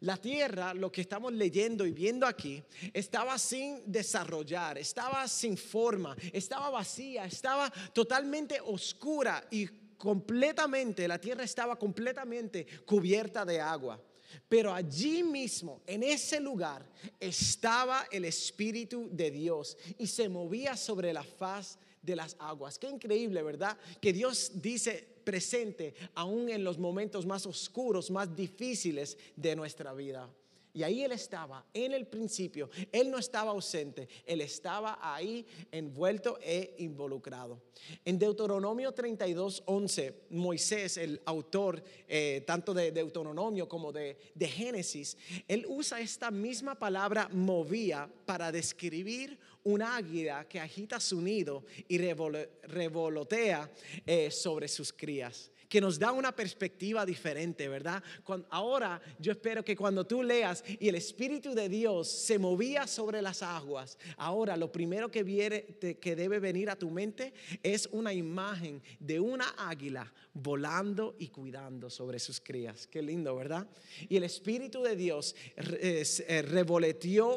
La 0.00 0.16
tierra, 0.16 0.74
lo 0.74 0.92
que 0.92 1.00
estamos 1.00 1.32
leyendo 1.32 1.84
y 1.84 1.90
viendo 1.90 2.24
aquí, 2.24 2.62
estaba 2.92 3.36
sin 3.36 3.82
desarrollar, 3.90 4.78
estaba 4.78 5.26
sin 5.26 5.56
forma, 5.56 6.16
estaba 6.32 6.70
vacía, 6.70 7.24
estaba 7.24 7.68
totalmente 7.92 8.60
oscura 8.60 9.44
y 9.50 9.66
completamente, 9.96 11.08
la 11.08 11.20
tierra 11.20 11.42
estaba 11.42 11.76
completamente 11.76 12.64
cubierta 12.86 13.44
de 13.44 13.60
agua. 13.60 14.00
Pero 14.48 14.72
allí 14.72 15.22
mismo, 15.22 15.82
en 15.86 16.02
ese 16.02 16.40
lugar, 16.40 16.88
estaba 17.20 18.06
el 18.10 18.24
Espíritu 18.24 19.08
de 19.10 19.30
Dios 19.30 19.76
y 19.98 20.06
se 20.06 20.28
movía 20.28 20.76
sobre 20.76 21.12
la 21.12 21.22
faz 21.22 21.78
de 22.02 22.16
las 22.16 22.36
aguas. 22.38 22.78
Qué 22.78 22.88
increíble, 22.88 23.42
¿verdad? 23.42 23.76
Que 24.00 24.12
Dios 24.12 24.52
dice 24.54 25.06
presente 25.24 25.94
aún 26.14 26.48
en 26.48 26.64
los 26.64 26.78
momentos 26.78 27.26
más 27.26 27.44
oscuros, 27.44 28.10
más 28.10 28.34
difíciles 28.34 29.18
de 29.36 29.54
nuestra 29.56 29.92
vida. 29.92 30.28
Y 30.74 30.82
ahí 30.82 31.02
Él 31.02 31.12
estaba, 31.12 31.64
en 31.72 31.92
el 31.92 32.06
principio. 32.06 32.70
Él 32.92 33.10
no 33.10 33.18
estaba 33.18 33.50
ausente, 33.50 34.08
Él 34.24 34.40
estaba 34.40 34.98
ahí 35.00 35.46
envuelto 35.72 36.38
e 36.40 36.74
involucrado. 36.78 37.60
En 38.04 38.18
Deuteronomio 38.18 38.92
32, 38.92 39.62
11, 39.66 40.14
Moisés, 40.30 40.96
el 40.96 41.20
autor 41.24 41.82
eh, 42.06 42.42
tanto 42.46 42.74
de 42.74 42.92
Deuteronomio 42.92 43.68
como 43.68 43.92
de, 43.92 44.16
de 44.34 44.48
Génesis, 44.48 45.16
él 45.46 45.64
usa 45.68 46.00
esta 46.00 46.30
misma 46.30 46.78
palabra 46.78 47.28
movía 47.32 48.10
para 48.26 48.52
describir 48.52 49.38
un 49.64 49.82
águila 49.82 50.46
que 50.48 50.60
agita 50.60 51.00
su 51.00 51.20
nido 51.20 51.64
y 51.88 51.98
revolotea 51.98 53.70
eh, 54.06 54.30
sobre 54.30 54.68
sus 54.68 54.92
crías 54.92 55.50
que 55.68 55.80
nos 55.80 55.98
da 55.98 56.12
una 56.12 56.34
perspectiva 56.34 57.04
diferente, 57.04 57.68
¿verdad? 57.68 58.02
ahora 58.50 59.00
yo 59.18 59.32
espero 59.32 59.64
que 59.64 59.76
cuando 59.76 60.06
tú 60.06 60.22
leas 60.22 60.64
y 60.78 60.88
el 60.88 60.94
Espíritu 60.94 61.54
de 61.54 61.68
Dios 61.68 62.08
se 62.08 62.38
movía 62.38 62.86
sobre 62.86 63.20
las 63.22 63.42
aguas, 63.42 63.98
ahora 64.16 64.56
lo 64.56 64.72
primero 64.72 65.10
que, 65.10 65.22
viene, 65.22 65.64
que 66.00 66.16
debe 66.16 66.38
venir 66.38 66.70
a 66.70 66.76
tu 66.76 66.90
mente 66.90 67.32
es 67.62 67.88
una 67.92 68.12
imagen 68.12 68.82
de 68.98 69.20
una 69.20 69.48
águila 69.58 70.12
volando 70.32 71.16
y 71.18 71.28
cuidando 71.28 71.90
sobre 71.90 72.18
sus 72.18 72.40
crías. 72.40 72.86
Qué 72.86 73.02
lindo, 73.02 73.34
¿verdad? 73.36 73.66
Y 74.08 74.16
el 74.16 74.24
Espíritu 74.24 74.82
de 74.82 74.96
Dios 74.96 75.34
eh, 75.56 76.04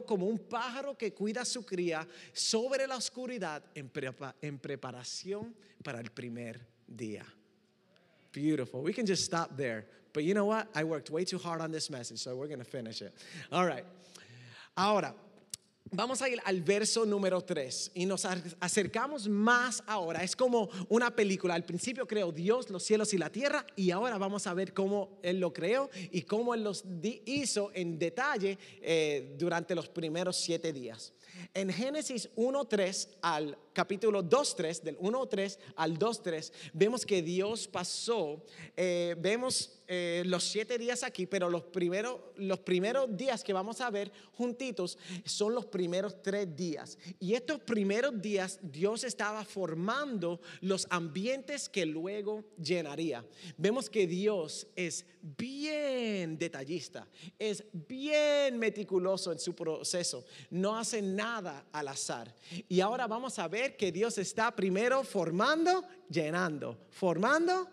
como 0.05 0.27
un 0.27 0.39
pájaro 0.39 0.97
que 0.97 1.13
cuida 1.13 1.41
a 1.41 1.45
su 1.45 1.65
cría 1.65 2.07
sobre 2.33 2.87
la 2.87 2.95
oscuridad 2.95 3.63
en 3.73 4.59
preparación 4.59 5.55
para 5.83 5.99
el 5.99 6.11
primer 6.11 6.65
día. 6.87 7.25
Beautiful. 8.31 8.81
We 8.81 8.93
can 8.93 9.05
just 9.05 9.25
stop 9.25 9.57
there. 9.57 9.85
But 10.13 10.23
you 10.23 10.33
know 10.33 10.45
what? 10.45 10.67
I 10.75 10.83
worked 10.83 11.09
way 11.09 11.25
too 11.25 11.37
hard 11.37 11.61
on 11.61 11.71
this 11.71 11.89
message, 11.89 12.19
so 12.19 12.35
we're 12.35 12.47
going 12.47 12.59
to 12.59 12.65
finish 12.65 13.01
it. 13.01 13.13
All 13.51 13.65
right. 13.65 13.85
Ahora, 14.77 15.13
Vamos 15.93 16.21
a 16.21 16.29
ir 16.29 16.39
al 16.45 16.61
verso 16.61 17.05
número 17.05 17.41
3 17.41 17.91
y 17.95 18.05
nos 18.05 18.23
acercamos 18.23 19.27
más 19.27 19.83
ahora. 19.85 20.23
Es 20.23 20.37
como 20.37 20.69
una 20.87 21.13
película. 21.13 21.53
Al 21.53 21.65
principio 21.65 22.07
creó 22.07 22.31
Dios 22.31 22.69
los 22.69 22.81
cielos 22.83 23.13
y 23.13 23.17
la 23.17 23.29
tierra 23.29 23.65
y 23.75 23.91
ahora 23.91 24.17
vamos 24.17 24.47
a 24.47 24.53
ver 24.53 24.73
cómo 24.73 25.19
Él 25.21 25.41
lo 25.41 25.51
creó 25.51 25.89
y 26.09 26.21
cómo 26.21 26.53
Él 26.53 26.63
los 26.63 26.85
hizo 27.25 27.71
en 27.73 27.99
detalle 27.99 28.57
eh, 28.81 29.35
durante 29.37 29.75
los 29.75 29.89
primeros 29.89 30.37
siete 30.37 30.71
días. 30.71 31.11
En 31.53 31.71
Génesis 31.71 32.29
1.3 32.35 33.07
al 33.21 33.57
capítulo 33.73 34.23
2.3, 34.23 34.81
del 34.81 34.97
1.3 34.99 35.57
al 35.75 35.97
2.3, 35.97 36.51
vemos 36.73 37.05
que 37.05 37.21
Dios 37.21 37.67
pasó, 37.67 38.43
eh, 38.75 39.15
vemos 39.17 39.81
eh, 39.87 40.23
los 40.25 40.43
siete 40.43 40.77
días 40.77 41.03
aquí, 41.03 41.25
pero 41.25 41.49
los 41.49 41.63
primeros, 41.63 42.19
los 42.37 42.59
primeros 42.59 43.15
días 43.15 43.43
que 43.43 43.53
vamos 43.53 43.81
a 43.81 43.89
ver 43.89 44.11
juntitos 44.33 44.97
son 45.25 45.53
los 45.53 45.65
primeros 45.65 46.21
tres 46.21 46.55
días. 46.55 46.97
Y 47.19 47.33
estos 47.33 47.59
primeros 47.59 48.21
días 48.21 48.59
Dios 48.61 49.03
estaba 49.03 49.43
formando 49.43 50.39
los 50.61 50.87
ambientes 50.89 51.67
que 51.67 51.85
luego 51.85 52.43
llenaría. 52.57 53.25
Vemos 53.57 53.89
que 53.89 54.07
Dios 54.07 54.67
es 54.75 55.05
bien 55.21 56.37
detallista, 56.37 57.07
es 57.37 57.63
bien 57.71 58.57
meticuloso 58.57 59.31
en 59.31 59.39
su 59.39 59.53
proceso, 59.53 60.25
no 60.49 60.77
hace 60.77 61.01
nada 61.01 61.30
al 61.37 61.87
azar. 61.87 62.33
Y 62.67 62.81
ahora 62.81 63.07
vamos 63.07 63.39
a 63.39 63.47
ver 63.47 63.77
que 63.77 63.91
Dios 63.91 64.17
está 64.17 64.55
primero 64.55 65.03
formando, 65.03 65.83
llenando, 66.09 66.77
formando, 66.89 67.69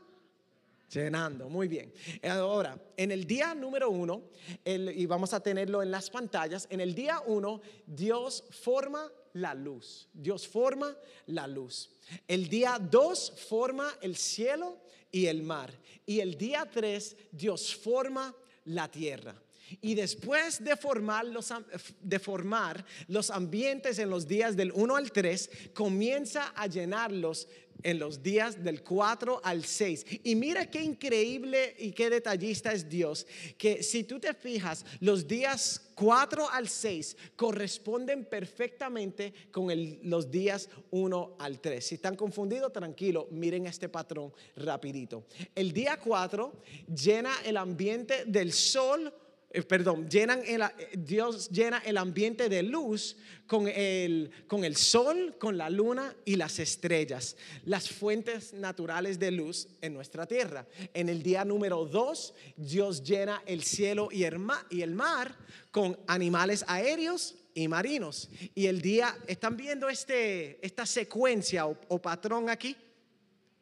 Llenando, 0.90 1.50
muy 1.50 1.68
bien. 1.68 1.92
Ahora, 2.22 2.80
en 2.96 3.10
el 3.10 3.26
día 3.26 3.54
número 3.54 3.90
uno, 3.90 4.22
y 4.64 5.04
vamos 5.04 5.34
a 5.34 5.40
tenerlo 5.40 5.82
en 5.82 5.90
las 5.90 6.08
pantallas, 6.08 6.66
en 6.70 6.80
el 6.80 6.94
día 6.94 7.20
uno, 7.26 7.60
Dios 7.86 8.44
forma 8.50 9.12
la 9.34 9.52
luz. 9.52 10.08
Dios 10.14 10.48
forma 10.48 10.96
la 11.26 11.46
luz. 11.46 11.90
El 12.26 12.48
día 12.48 12.78
dos 12.80 13.34
forma 13.48 13.92
el 14.00 14.16
cielo 14.16 14.78
y 15.12 15.26
el 15.26 15.42
mar. 15.42 15.70
Y 16.06 16.20
el 16.20 16.38
día 16.38 16.66
tres, 16.72 17.16
Dios 17.32 17.76
forma 17.76 18.34
la 18.64 18.90
tierra. 18.90 19.34
Y 19.80 19.94
después 19.94 20.62
de 20.62 20.76
formar, 20.76 21.26
los, 21.26 21.52
de 22.00 22.18
formar 22.18 22.84
los 23.06 23.30
ambientes 23.30 23.98
en 23.98 24.10
los 24.10 24.26
días 24.26 24.56
del 24.56 24.72
1 24.72 24.96
al 24.96 25.12
3, 25.12 25.50
comienza 25.74 26.48
a 26.48 26.66
llenarlos 26.66 27.48
en 27.82 27.98
los 27.98 28.22
días 28.22 28.62
del 28.62 28.82
4 28.82 29.40
al 29.42 29.64
6. 29.64 30.06
Y 30.24 30.34
mira 30.34 30.70
qué 30.70 30.82
increíble 30.82 31.74
y 31.78 31.92
qué 31.92 32.10
detallista 32.10 32.72
es 32.72 32.88
Dios, 32.88 33.26
que 33.56 33.82
si 33.82 34.04
tú 34.04 34.18
te 34.18 34.34
fijas, 34.34 34.84
los 35.00 35.26
días 35.26 35.90
4 35.94 36.50
al 36.50 36.68
6 36.68 37.16
corresponden 37.36 38.24
perfectamente 38.24 39.32
con 39.50 39.68
los 40.02 40.30
días 40.30 40.68
1 40.90 41.36
al 41.38 41.60
3. 41.60 41.84
Si 41.84 41.94
están 41.96 42.16
confundidos, 42.16 42.72
tranquilo, 42.72 43.28
miren 43.30 43.66
este 43.66 43.88
patrón 43.88 44.32
rapidito. 44.56 45.24
El 45.54 45.72
día 45.72 45.98
4 45.98 46.52
llena 46.94 47.32
el 47.44 47.56
ambiente 47.56 48.24
del 48.26 48.52
sol 48.52 49.12
eh, 49.50 49.62
perdón, 49.62 50.08
eh, 50.12 50.58
Dios 50.92 51.48
llena 51.48 51.78
el 51.78 51.96
ambiente 51.96 52.50
de 52.50 52.62
luz 52.62 53.16
con 53.46 53.66
el, 53.66 54.30
con 54.46 54.62
el 54.62 54.76
sol, 54.76 55.36
con 55.38 55.56
la 55.56 55.70
luna 55.70 56.14
y 56.26 56.36
las 56.36 56.58
estrellas, 56.58 57.34
las 57.64 57.88
fuentes 57.88 58.52
naturales 58.52 59.18
de 59.18 59.30
luz 59.30 59.68
en 59.80 59.94
nuestra 59.94 60.26
tierra. 60.26 60.66
En 60.92 61.08
el 61.08 61.22
día 61.22 61.46
número 61.46 61.86
dos, 61.86 62.34
Dios 62.56 63.02
llena 63.02 63.42
el 63.46 63.62
cielo 63.62 64.10
y 64.12 64.24
el, 64.24 64.38
mar, 64.38 64.66
y 64.68 64.82
el 64.82 64.94
mar 64.94 65.34
con 65.70 65.98
animales 66.06 66.62
aéreos 66.68 67.36
y 67.54 67.68
marinos. 67.68 68.28
Y 68.54 68.66
el 68.66 68.82
día, 68.82 69.16
¿están 69.26 69.56
viendo 69.56 69.88
este, 69.88 70.64
esta 70.64 70.84
secuencia 70.84 71.66
o 71.66 72.02
patrón 72.02 72.50
aquí? 72.50 72.76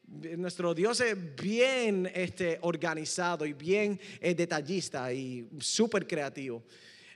Nuestro 0.08 0.72
Dios 0.72 1.00
es 1.00 1.16
bien 1.34 2.10
este, 2.14 2.58
organizado 2.62 3.44
y 3.44 3.52
bien 3.52 3.98
eh, 4.20 4.34
detallista 4.34 5.12
y 5.12 5.48
súper 5.58 6.06
creativo. 6.06 6.62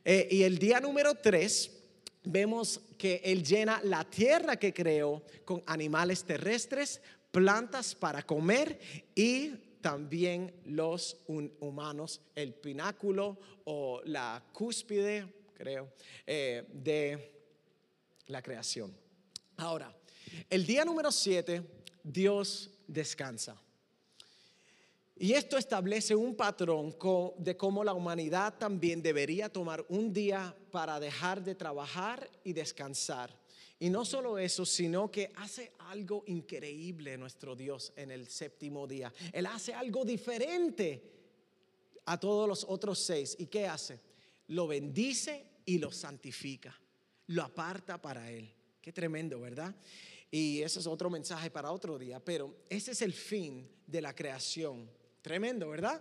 Eh, 0.05 0.27
y 0.31 0.43
el 0.43 0.59
día 0.59 0.81
número 0.81 1.15
3 1.15 1.71
vemos 2.25 2.81
que 2.99 3.21
Él 3.25 3.45
llena 3.45 3.81
la 3.85 4.05
tierra 4.05 4.57
que 4.57 4.75
creó 4.75 5.23
con 5.45 5.63
animales 5.67 6.25
terrestres, 6.25 7.01
plantas 7.31 7.95
para 7.95 8.23
comer 8.23 8.81
y 9.15 9.51
también 9.81 10.53
los 10.67 11.17
humanos, 11.27 12.21
el 12.35 12.55
pináculo 12.55 13.39
o 13.65 14.03
la 14.05 14.43
cúspide, 14.53 15.27
creo, 15.55 15.93
eh, 16.27 16.67
de 16.73 17.45
la 18.27 18.43
creación. 18.43 18.95
Ahora, 19.57 19.95
el 20.49 20.67
día 20.67 20.85
número 20.85 21.11
7, 21.13 21.63
Dios 22.03 22.71
descansa. 22.93 23.57
Y 25.17 25.35
esto 25.35 25.59
establece 25.59 26.17
un 26.17 26.35
patrón 26.35 26.97
de 27.39 27.57
cómo 27.57 27.85
la 27.85 27.93
humanidad 27.93 28.55
también 28.57 29.03
debería 29.03 29.51
tomar 29.51 29.85
un 29.91 30.15
día 30.15 30.57
para 30.71 30.99
dejar 30.99 31.45
de 31.45 31.55
trabajar 31.55 32.31
y 32.43 32.55
descansar. 32.55 33.39
Y 33.79 33.91
no 33.91 34.05
solo 34.07 34.39
eso, 34.39 34.65
sino 34.65 35.11
que 35.11 35.31
hace 35.37 35.73
algo 35.91 36.25
increíble 36.27 37.19
nuestro 37.19 37.55
Dios 37.55 37.93
en 37.97 38.11
el 38.11 38.29
séptimo 38.29 38.87
día. 38.87 39.13
Él 39.33 39.47
hace 39.47 39.75
algo 39.75 40.07
diferente 40.07 41.03
a 42.07 42.19
todos 42.19 42.49
los 42.49 42.65
otros 42.65 42.99
seis. 42.99 43.37
¿Y 43.39 43.47
qué 43.47 43.67
hace? 43.67 44.01
Lo 44.49 44.67
bendice 44.67 45.45
y 45.67 45.79
lo 45.79 45.93
santifica. 45.93 46.75
Lo 47.27 47.43
aparta 47.43 48.01
para 48.01 48.31
Él. 48.31 48.51
Qué 48.81 48.93
tremendo, 48.93 49.39
¿verdad? 49.39 49.75
Y 50.31 50.63
ese 50.63 50.79
es 50.81 50.87
otro 50.87 51.11
mensaje 51.11 51.51
para 51.51 51.73
otro 51.73 51.99
día. 51.99 52.21
Pero 52.21 52.55
ese 52.69 52.93
es 52.93 53.03
el 53.03 53.13
fin 53.13 53.69
de 53.87 54.01
la 54.01 54.15
creación 54.15 54.89
Tremendo, 55.23 55.69
¿verdad? 55.69 56.01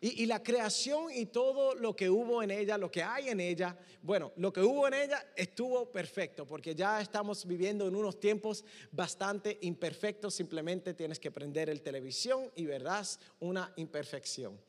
Y, 0.00 0.26
la 0.26 0.42
creación 0.42 1.10
y 1.14 1.26
todo 1.26 1.74
lo 1.74 1.96
que 1.96 2.10
hubo 2.10 2.42
en 2.42 2.50
ella, 2.50 2.76
lo 2.76 2.90
que 2.90 3.02
hay 3.02 3.30
en 3.30 3.40
ella, 3.40 3.78
bueno, 4.02 4.32
lo 4.36 4.52
que 4.52 4.60
hubo 4.60 4.86
en 4.86 4.92
ella 4.92 5.32
estuvo 5.34 5.90
perfecto, 5.90 6.44
porque 6.44 6.74
ya 6.74 7.00
estamos 7.00 7.46
viviendo 7.46 7.88
en 7.88 7.96
unos 7.96 8.20
tiempos 8.20 8.66
bastante 8.92 9.56
imperfectos, 9.62 10.34
simplemente 10.34 10.92
tienes 10.92 11.18
que 11.18 11.30
prender 11.30 11.70
el 11.70 11.80
televisión 11.80 12.50
y 12.54 12.66
verás 12.66 13.18
una 13.40 13.72
imperfección. 13.76 14.60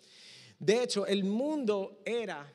De 0.58 0.84
hecho, 0.84 1.06
el 1.06 1.26
mundo 1.26 2.02
era 2.06 2.50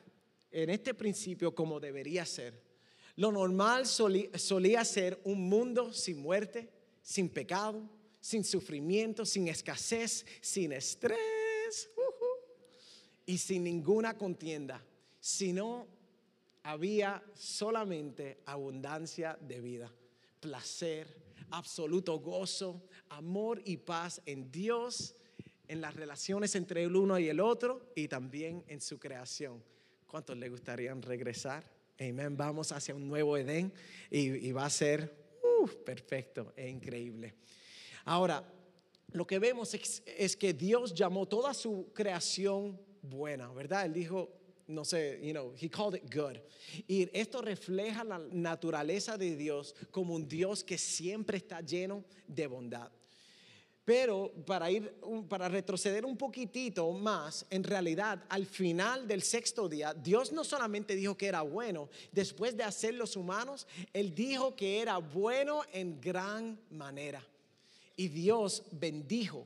en 0.49 0.71
este 0.71 0.95
principio 0.95 1.53
como 1.53 1.79
debería 1.79 2.25
ser. 2.25 2.70
Lo 3.15 3.31
normal 3.31 3.85
solía 3.85 4.85
ser 4.85 5.19
un 5.23 5.49
mundo 5.49 5.93
sin 5.93 6.21
muerte, 6.21 6.69
sin 7.01 7.29
pecado, 7.29 7.89
sin 8.19 8.43
sufrimiento, 8.43 9.25
sin 9.25 9.47
escasez, 9.47 10.25
sin 10.41 10.71
estrés 10.71 11.89
y 13.25 13.37
sin 13.37 13.63
ninguna 13.63 14.17
contienda, 14.17 14.83
sino 15.19 15.87
había 16.63 17.23
solamente 17.33 18.39
abundancia 18.45 19.37
de 19.41 19.61
vida, 19.61 19.91
placer, 20.39 21.07
absoluto 21.49 22.19
gozo, 22.19 22.83
amor 23.09 23.61
y 23.65 23.77
paz 23.77 24.21
en 24.25 24.51
Dios, 24.51 25.15
en 25.67 25.81
las 25.81 25.95
relaciones 25.95 26.55
entre 26.55 26.83
el 26.83 26.95
uno 26.95 27.17
y 27.17 27.29
el 27.29 27.39
otro 27.39 27.91
y 27.95 28.07
también 28.07 28.63
en 28.67 28.81
su 28.81 28.99
creación. 28.99 29.63
¿Cuántos 30.07 30.37
le 30.37 30.49
gustarían 30.49 31.01
regresar? 31.01 31.80
Amén. 32.09 32.35
Vamos 32.35 32.71
hacia 32.71 32.95
un 32.95 33.07
nuevo 33.07 33.37
Edén 33.37 33.71
y, 34.09 34.51
va 34.51 34.65
a 34.65 34.69
ser 34.71 35.15
perfecto 35.85 36.51
e 36.55 36.67
increíble. 36.67 37.35
Ahora, 38.05 38.43
lo 39.11 39.27
que 39.27 39.37
vemos 39.37 39.75
es, 39.75 40.35
que 40.35 40.51
Dios 40.51 40.95
llamó 40.95 41.27
toda 41.27 41.53
su 41.53 41.91
creación 41.93 42.79
buena, 43.03 43.51
¿verdad? 43.53 43.85
Él 43.85 43.93
dijo, 43.93 44.31
no 44.65 44.83
sé, 44.83 45.19
you 45.21 45.31
know, 45.31 45.53
he 45.55 45.69
called 45.69 45.95
it 45.95 46.11
good. 46.11 46.37
Y 46.87 47.07
esto 47.13 47.39
refleja 47.39 48.03
la 48.03 48.17
naturaleza 48.17 49.15
de 49.15 49.35
Dios 49.35 49.75
como 49.91 50.15
un 50.15 50.27
Dios 50.27 50.63
que 50.63 50.79
siempre 50.79 51.37
está 51.37 51.61
lleno 51.61 52.03
de 52.25 52.47
bondad. 52.47 52.91
Pero 53.91 54.31
para 54.45 54.71
ir 54.71 54.89
para 55.27 55.49
retroceder 55.49 56.05
un 56.05 56.15
poquitito 56.15 56.89
más, 56.93 57.45
en 57.49 57.61
realidad 57.61 58.23
al 58.29 58.45
final 58.45 59.05
del 59.05 59.21
sexto 59.21 59.67
día, 59.67 59.93
Dios 59.93 60.31
no 60.31 60.45
solamente 60.45 60.95
dijo 60.95 61.17
que 61.17 61.27
era 61.27 61.41
bueno, 61.41 61.89
después 62.09 62.55
de 62.55 62.63
hacer 62.63 62.93
los 62.93 63.17
humanos, 63.17 63.67
él 63.91 64.15
dijo 64.15 64.55
que 64.55 64.81
era 64.81 64.97
bueno 64.99 65.63
en 65.73 65.99
gran 65.99 66.57
manera. 66.69 67.21
Y 67.97 68.07
Dios 68.07 68.63
bendijo 68.71 69.45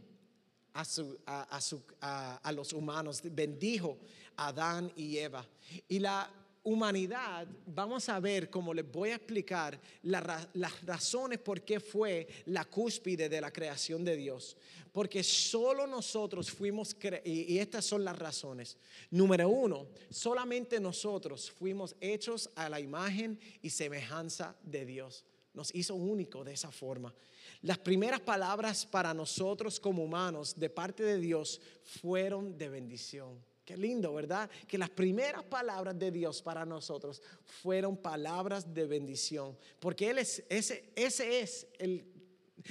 a, 0.76 2.52
los 2.52 2.72
humanos, 2.72 3.24
bendijo 3.24 3.98
a 4.38 4.50
Adán 4.50 4.92
y 4.96 5.18
Eva. 5.18 5.44
Y 5.88 5.98
la 5.98 6.30
humanidad, 6.66 7.48
vamos 7.68 8.10
a 8.10 8.20
ver, 8.20 8.50
como 8.50 8.74
les 8.74 8.92
voy 8.92 9.12
a 9.12 9.16
explicar, 9.16 9.80
las 10.02 10.82
razones 10.84 11.40
por 11.40 11.62
qué 11.62 11.80
fue 11.80 12.28
la 12.48 12.66
cúspide 12.66 13.30
de 13.30 13.40
la 13.40 13.52
creación 13.52 14.04
de 14.04 14.18
Dios. 14.18 14.58
Porque 14.92 15.24
solo 15.24 15.88
nosotros 15.88 16.52
fuimos, 16.52 16.98
y 17.24 17.58
estas 17.60 17.86
son 17.86 18.04
las 18.04 18.18
razones. 18.18 18.78
Número 19.12 19.48
uno, 19.48 19.88
solamente 20.10 20.80
nosotros 20.80 21.52
fuimos 21.52 21.96
hechos 22.02 22.50
a 22.56 22.68
la 22.68 22.80
imagen 22.80 23.40
y 23.62 23.70
semejanza 23.70 24.56
de 24.64 24.86
Dios. 24.86 25.24
Nos 25.54 25.74
hizo 25.74 25.96
único 25.96 26.44
de 26.44 26.54
esa 26.54 26.72
forma. 26.72 27.14
Las 27.62 27.78
primeras 27.78 28.22
palabras 28.22 28.86
para 28.86 29.14
nosotros 29.14 29.80
como 29.80 30.04
humanos 30.04 30.56
de 30.60 30.70
parte 30.70 31.04
de 31.04 31.20
Dios 31.20 31.62
fueron 31.84 32.58
de 32.58 32.70
bendición. 32.70 33.40
Qué 33.66 33.76
lindo, 33.76 34.14
¿verdad? 34.14 34.50
Que 34.68 34.78
las 34.78 34.92
primeras 34.92 35.44
palabras 35.44 35.98
de 35.98 36.12
Dios 36.12 36.42
para 36.42 36.66
nosotros 36.66 37.22
fueron 37.44 37.98
palabras 37.98 38.72
de 38.72 38.86
bendición. 38.86 39.58
Porque 39.80 40.12
Él 40.12 40.20
es, 40.20 40.44
ese, 40.50 40.92
ese 40.96 41.40
es 41.40 41.68
el, 41.80 42.06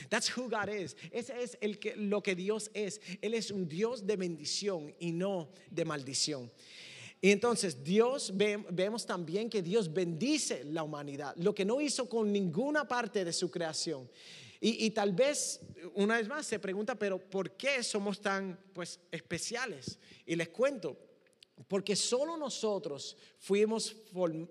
That's 0.09 0.37
who 0.37 0.49
God 0.49 0.69
is. 0.69 0.97
Ese 1.11 1.43
es 1.43 1.59
el 1.61 1.79
que, 1.79 1.97
lo 1.97 2.23
que 2.23 2.35
Dios 2.35 2.71
es. 2.75 3.01
Él 3.21 3.35
es 3.35 3.51
un 3.51 3.69
Dios 3.69 4.07
de 4.07 4.17
bendición 4.17 4.95
y 4.99 5.13
no 5.13 5.51
de 5.71 5.85
maldición. 5.85 6.51
Y 7.21 7.31
entonces 7.31 7.83
Dios, 7.83 8.33
vemos 8.35 9.07
también 9.07 9.49
que 9.49 9.63
Dios 9.63 9.93
bendice 9.93 10.63
la 10.65 10.83
humanidad, 10.83 11.35
lo 11.37 11.55
que 11.55 11.65
no 11.65 11.81
hizo 11.81 12.09
con 12.09 12.31
ninguna 12.31 12.87
parte 12.87 13.25
de 13.25 13.33
su 13.33 13.51
creación. 13.51 14.09
Y, 14.67 14.91
tal 14.93 15.13
vez, 15.13 15.61
una 15.93 16.17
vez 16.17 16.27
más, 16.27 16.47
se 16.47 16.59
pregunta, 16.59 16.95
pero 16.95 17.19
¿por 17.19 17.51
qué 17.51 17.83
somos 17.83 18.19
tan 18.19 18.59
pues, 18.73 18.99
especiales? 19.11 19.99
Y 20.25 20.37
les 20.37 20.49
cuento, 20.49 20.97
porque 21.69 21.95
solo 21.95 22.39
nosotros 22.39 23.15
fuimos 23.39 23.95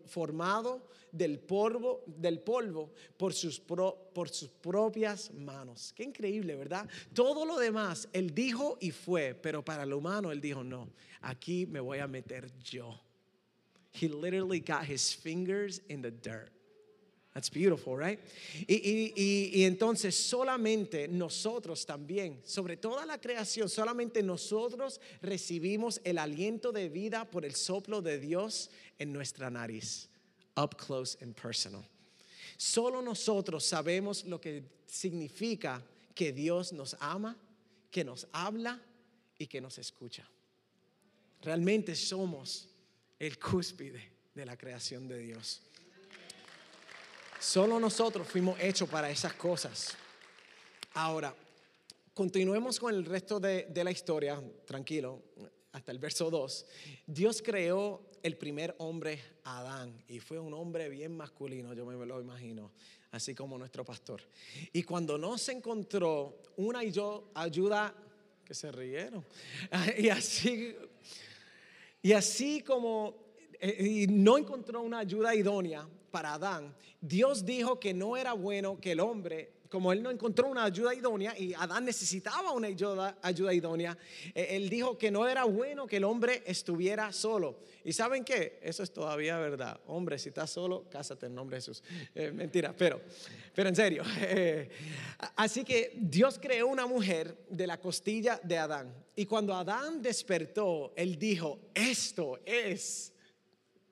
formados 0.06 0.84
del 1.12 1.40
polvo, 1.40 2.04
del 2.06 2.42
polvo 2.42 2.94
por, 3.18 3.34
sus 3.34 3.60
por 3.60 4.30
sus 4.30 4.50
propias 4.50 5.34
manos. 5.34 5.92
Qué 5.96 6.04
increíble, 6.04 6.56
¿verdad? 6.58 6.88
Todo 7.12 7.44
lo 7.44 7.58
demás, 7.58 8.08
Él 8.14 8.36
dijo 8.36 8.78
y 8.80 8.92
fue, 8.92 9.34
pero 9.34 9.66
para 9.66 9.84
lo 9.84 9.98
humano 9.98 10.32
Él 10.32 10.40
dijo, 10.40 10.64
no, 10.64 10.92
aquí 11.22 11.66
me 11.66 11.80
voy 11.80 11.98
a 11.98 12.08
meter 12.08 12.52
yo. 12.60 13.02
He 14.00 14.08
literally 14.08 14.60
got 14.60 14.88
his 14.88 15.12
fingers 15.12 15.82
in 15.90 16.04
the 16.04 16.12
dirt. 16.12 16.53
That's 17.34 17.50
beautiful, 17.50 17.98
right? 17.98 18.20
Y, 18.68 19.64
entonces 19.64 20.16
solamente 20.16 21.08
nosotros 21.08 21.84
también, 21.84 22.40
sobre 22.46 22.78
toda 22.78 23.08
la 23.08 23.20
creación, 23.20 23.70
solamente 23.70 24.22
nosotros 24.22 25.02
recibimos 25.22 26.00
el 26.04 26.20
aliento 26.20 26.72
de 26.72 26.90
vida 26.90 27.26
por 27.26 27.44
el 27.44 27.56
soplo 27.56 28.04
de 28.04 28.20
Dios 28.20 28.70
en 29.00 29.12
nuestra 29.12 29.50
nariz, 29.50 30.10
up 30.56 30.78
close 30.78 31.18
and 31.22 31.34
personal. 31.34 31.84
Solo 32.56 33.02
nosotros 33.02 33.66
sabemos 33.66 34.26
lo 34.26 34.40
que 34.40 34.64
significa 34.86 35.84
que 36.14 36.32
Dios 36.32 36.72
nos 36.72 36.96
ama, 37.00 37.36
que 37.90 38.04
nos 38.04 38.28
habla 38.32 38.80
y 39.40 39.48
que 39.48 39.60
nos 39.60 39.80
escucha. 39.80 40.30
Realmente 41.42 41.96
somos 41.96 42.70
el 43.18 43.40
cúspide 43.40 44.04
de 44.36 44.46
la 44.46 44.56
creación 44.56 45.08
de 45.08 45.18
Dios. 45.18 45.62
Solo 47.44 47.78
nosotros 47.78 48.26
fuimos 48.26 48.58
hechos 48.62 48.88
para 48.88 49.12
esas 49.12 49.34
cosas. 49.34 49.98
Ahora, 50.94 51.36
continuemos 52.14 52.80
con 52.80 52.96
el 52.96 53.04
resto 53.04 53.38
de, 53.38 53.70
la 53.84 53.92
historia, 53.92 54.42
tranquilo, 54.66 55.22
hasta 55.74 55.92
el 55.92 56.00
verso 56.00 56.32
2. 56.32 56.66
Dios 57.06 57.42
creó 57.42 58.02
el 58.24 58.38
primer 58.38 58.74
hombre, 58.78 59.20
Adán, 59.44 59.94
y 60.08 60.22
fue 60.22 60.40
un 60.40 60.54
hombre 60.54 60.88
bien 60.88 61.18
masculino, 61.18 61.74
yo 61.74 61.86
me 61.86 62.06
lo 62.06 62.22
imagino, 62.22 62.72
así 63.12 63.36
como 63.36 63.58
nuestro 63.58 63.84
pastor. 63.84 64.22
Y 64.72 64.84
cuando 64.84 65.18
no 65.18 65.38
se 65.38 65.52
encontró 65.52 66.44
una 66.56 66.80
ayuda, 66.80 67.94
que 68.46 68.54
se 68.54 68.72
rieron, 68.72 69.26
y 69.98 70.08
así, 70.08 70.78
y 72.02 72.14
así 72.14 72.62
como 72.62 73.36
eh, 73.60 73.86
y 73.86 74.08
no 74.08 74.38
encontró 74.38 74.82
una 74.82 75.00
ayuda 75.00 75.36
idónea, 75.36 75.86
para 76.14 76.36
Adán, 76.36 76.76
Dios 77.02 77.44
dijo 77.44 77.80
que 77.80 77.92
no 77.92 78.16
era 78.16 78.34
bueno 78.34 78.80
que 78.80 78.92
el 78.92 79.00
hombre, 79.00 79.50
como 79.68 79.92
él 79.92 80.04
no 80.04 80.12
encontró 80.12 80.48
una 80.48 80.64
ayuda 80.64 80.94
idónea 80.94 81.34
y 81.36 81.56
Adán 81.56 81.86
necesitaba 81.86 82.52
una 82.52 82.68
ayuda, 82.68 83.18
ayuda 83.24 83.52
idónea, 83.52 83.98
eh, 84.36 84.50
él 84.52 84.70
dijo 84.70 84.96
que 84.96 85.10
no 85.10 85.28
era 85.28 85.46
bueno 85.46 85.88
que 85.88 85.98
el 85.98 86.04
hombre 86.04 86.44
estuviera 86.46 87.12
solo. 87.12 87.58
¿Y 87.84 87.94
saben 87.94 88.24
qué? 88.24 88.60
Eso 88.62 88.84
es 88.84 88.94
todavía 88.94 89.40
verdad. 89.40 89.80
Hombre, 89.88 90.20
si 90.20 90.30
estás 90.30 90.52
solo, 90.52 90.88
cásate 90.88 91.26
en 91.26 91.34
nombre 91.34 91.56
de 91.56 91.62
Jesús. 91.62 91.82
Eh, 92.14 92.30
mentira, 92.32 92.76
pero, 92.78 93.02
pero 93.56 93.70
en 93.70 93.76
serio. 93.76 94.04
así 95.36 95.64
que 95.64 95.94
Dios 95.96 96.38
creó 96.40 96.68
una 96.68 96.86
mujer 96.86 97.36
de 97.50 97.66
la 97.66 97.80
costilla 97.80 98.40
de 98.44 98.60
Adán. 98.60 98.94
Y 99.16 99.26
cuando 99.26 99.56
Adán 99.56 100.00
despertó, 100.00 100.94
él 100.96 101.18
dijo, 101.18 101.72
esto 101.74 102.40
es 102.46 103.13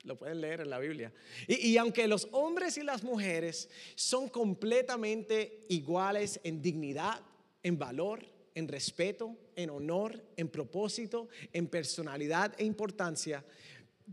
lo 0.04 0.16
pueden 0.16 0.40
leer 0.40 0.60
en 0.60 0.70
la 0.70 0.78
Biblia. 0.78 1.12
Y, 1.46 1.76
aunque 1.76 2.08
los 2.08 2.28
hombres 2.32 2.76
y 2.76 2.82
las 2.82 3.02
mujeres 3.02 3.68
son 3.94 4.28
completamente 4.28 5.60
iguales 5.68 6.40
en 6.44 6.60
dignidad, 6.60 7.20
en 7.62 7.78
valor, 7.78 8.24
en 8.54 8.68
respeto, 8.68 9.36
en 9.56 9.70
honor, 9.70 10.22
en 10.36 10.48
propósito, 10.48 11.28
en 11.52 11.68
personalidad 11.68 12.54
e 12.58 12.64
importancia, 12.64 13.44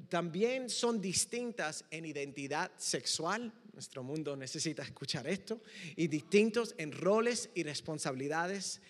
también 0.07 0.69
son 0.69 1.01
distintas 1.01 1.83
en 1.89 2.05
identidad 2.05 2.71
sexual, 2.77 3.51
nuestro 3.73 4.03
mundo 4.03 4.35
necesita 4.35 4.83
escuchar 4.83 5.27
esto, 5.27 5.61
y 5.95 6.07
distintos 6.07 6.75
en 6.77 6.91
roles 6.91 7.49
y 7.55 7.63
responsabilidades 7.63 8.81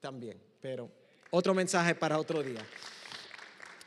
también. 0.00 0.38
Pero 0.60 0.90
otro 1.30 1.54
mensaje 1.54 1.94
para 1.94 2.18
otro 2.18 2.42
día. 2.42 2.64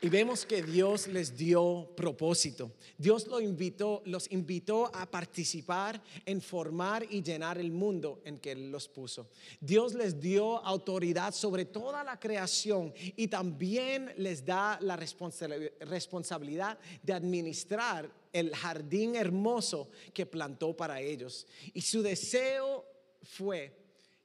Y 0.04 0.08
vemos 0.08 0.44
que 0.44 0.64
Dios 0.64 1.06
les 1.06 1.36
dio 1.36 1.88
propósito. 1.96 2.72
Dios 2.98 3.28
los 3.28 3.40
invitó, 3.40 4.02
los 4.04 4.28
invitó 4.32 4.90
a 4.92 5.08
participar 5.08 6.02
en 6.26 6.40
formar 6.40 7.06
y 7.08 7.22
llenar 7.22 7.56
el 7.58 7.70
mundo 7.70 8.20
en 8.24 8.40
que 8.40 8.50
Él 8.50 8.72
los 8.72 8.88
puso. 8.88 9.30
Dios 9.60 9.94
les 9.94 10.18
dio 10.18 10.58
autoridad 10.66 11.32
sobre 11.32 11.66
toda 11.66 12.02
la 12.02 12.18
creación 12.18 12.92
y 13.14 13.28
también 13.28 14.12
les 14.16 14.44
da 14.44 14.76
la 14.80 14.96
responsabilidad 14.96 16.80
de 17.00 17.12
administrar 17.12 18.10
el 18.32 18.52
jardín 18.56 19.14
hermoso 19.14 19.88
que 20.12 20.26
plantó 20.26 20.76
para 20.76 21.00
ellos. 21.00 21.46
Y 21.74 21.80
su 21.80 22.02
deseo 22.02 22.84
fue 23.22 23.72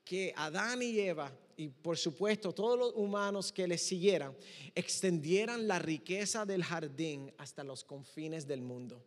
que 0.03 0.33
Adán 0.35 0.81
y 0.81 0.97
Eva 0.97 1.31
y 1.57 1.69
por 1.69 1.97
supuesto 1.97 2.53
todos 2.53 2.77
los 2.77 2.93
humanos 2.95 3.51
que 3.51 3.67
les 3.67 3.81
siguieran 3.81 4.33
extendieran 4.75 5.67
la 5.67 5.79
riqueza 5.79 6.45
del 6.45 6.63
jardín 6.63 7.33
hasta 7.37 7.63
los 7.63 7.83
confines 7.83 8.47
del 8.47 8.61
mundo. 8.61 9.03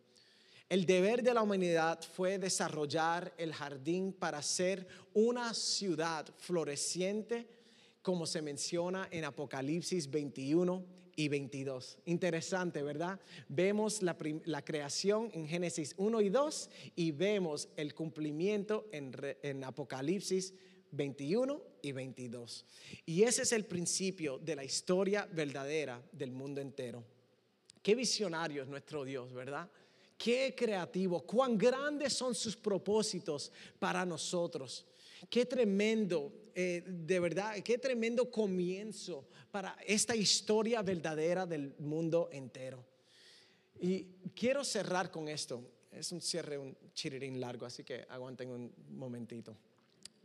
El 0.69 0.85
deber 0.85 1.23
de 1.23 1.33
la 1.33 1.41
humanidad 1.41 2.01
fue 2.01 2.37
desarrollar 2.37 3.33
el 3.37 3.53
jardín 3.53 4.13
para 4.13 4.41
ser 4.41 4.87
una 5.13 5.53
ciudad 5.53 6.25
floreciente, 6.37 7.47
como 8.01 8.25
se 8.25 8.41
menciona 8.41 9.07
en 9.11 9.25
Apocalipsis 9.25 10.09
21 10.09 10.85
y 11.15 11.27
22. 11.27 11.97
Interesante, 12.05 12.83
¿verdad? 12.83 13.19
Vemos 13.49 14.01
la, 14.01 14.15
creación 14.63 15.29
en 15.33 15.47
Génesis 15.47 15.93
1 15.97 16.21
y 16.21 16.29
2 16.29 16.69
y 16.95 17.11
vemos 17.11 17.69
el 17.75 17.93
cumplimiento 17.93 18.87
en, 18.91 19.63
Apocalipsis 19.63 20.53
21 20.53 20.70
y 21.81 21.91
22. 21.91 22.65
Y 23.05 23.23
ese 23.23 23.43
es 23.43 23.51
el 23.51 23.65
principio 23.65 24.37
de 24.37 24.55
la 24.55 24.63
historia 24.63 25.27
verdadera 25.31 26.01
del 26.11 26.31
mundo 26.31 26.61
entero. 26.61 27.03
Qué 27.81 27.95
visionario 27.95 28.63
es 28.63 28.67
nuestro 28.67 29.03
Dios, 29.03 29.33
¿verdad? 29.33 29.69
Qué 30.17 30.53
creativo, 30.55 31.21
cuán 31.25 31.57
grandes 31.57 32.13
son 32.13 32.35
sus 32.35 32.55
propósitos 32.55 33.51
para 33.79 34.05
nosotros. 34.05 34.85
Qué 35.29 35.45
tremendo, 35.45 36.31
eh, 36.53 36.83
de 36.85 37.19
verdad, 37.19 37.55
qué 37.63 37.77
tremendo 37.77 38.29
comienzo 38.29 39.27
para 39.49 39.77
esta 39.85 40.15
historia 40.15 40.81
verdadera 40.81 41.45
del 41.45 41.75
mundo 41.79 42.29
entero. 42.31 42.85
Y 43.79 44.03
quiero 44.35 44.63
cerrar 44.63 45.09
con 45.09 45.27
esto. 45.27 45.67
Es 45.91 46.11
un 46.11 46.21
cierre, 46.21 46.57
un 46.57 46.77
chirirín 46.93 47.39
largo, 47.39 47.65
así 47.65 47.83
que 47.83 48.05
aguanten 48.07 48.49
un 48.49 48.73
momentito. 48.89 49.57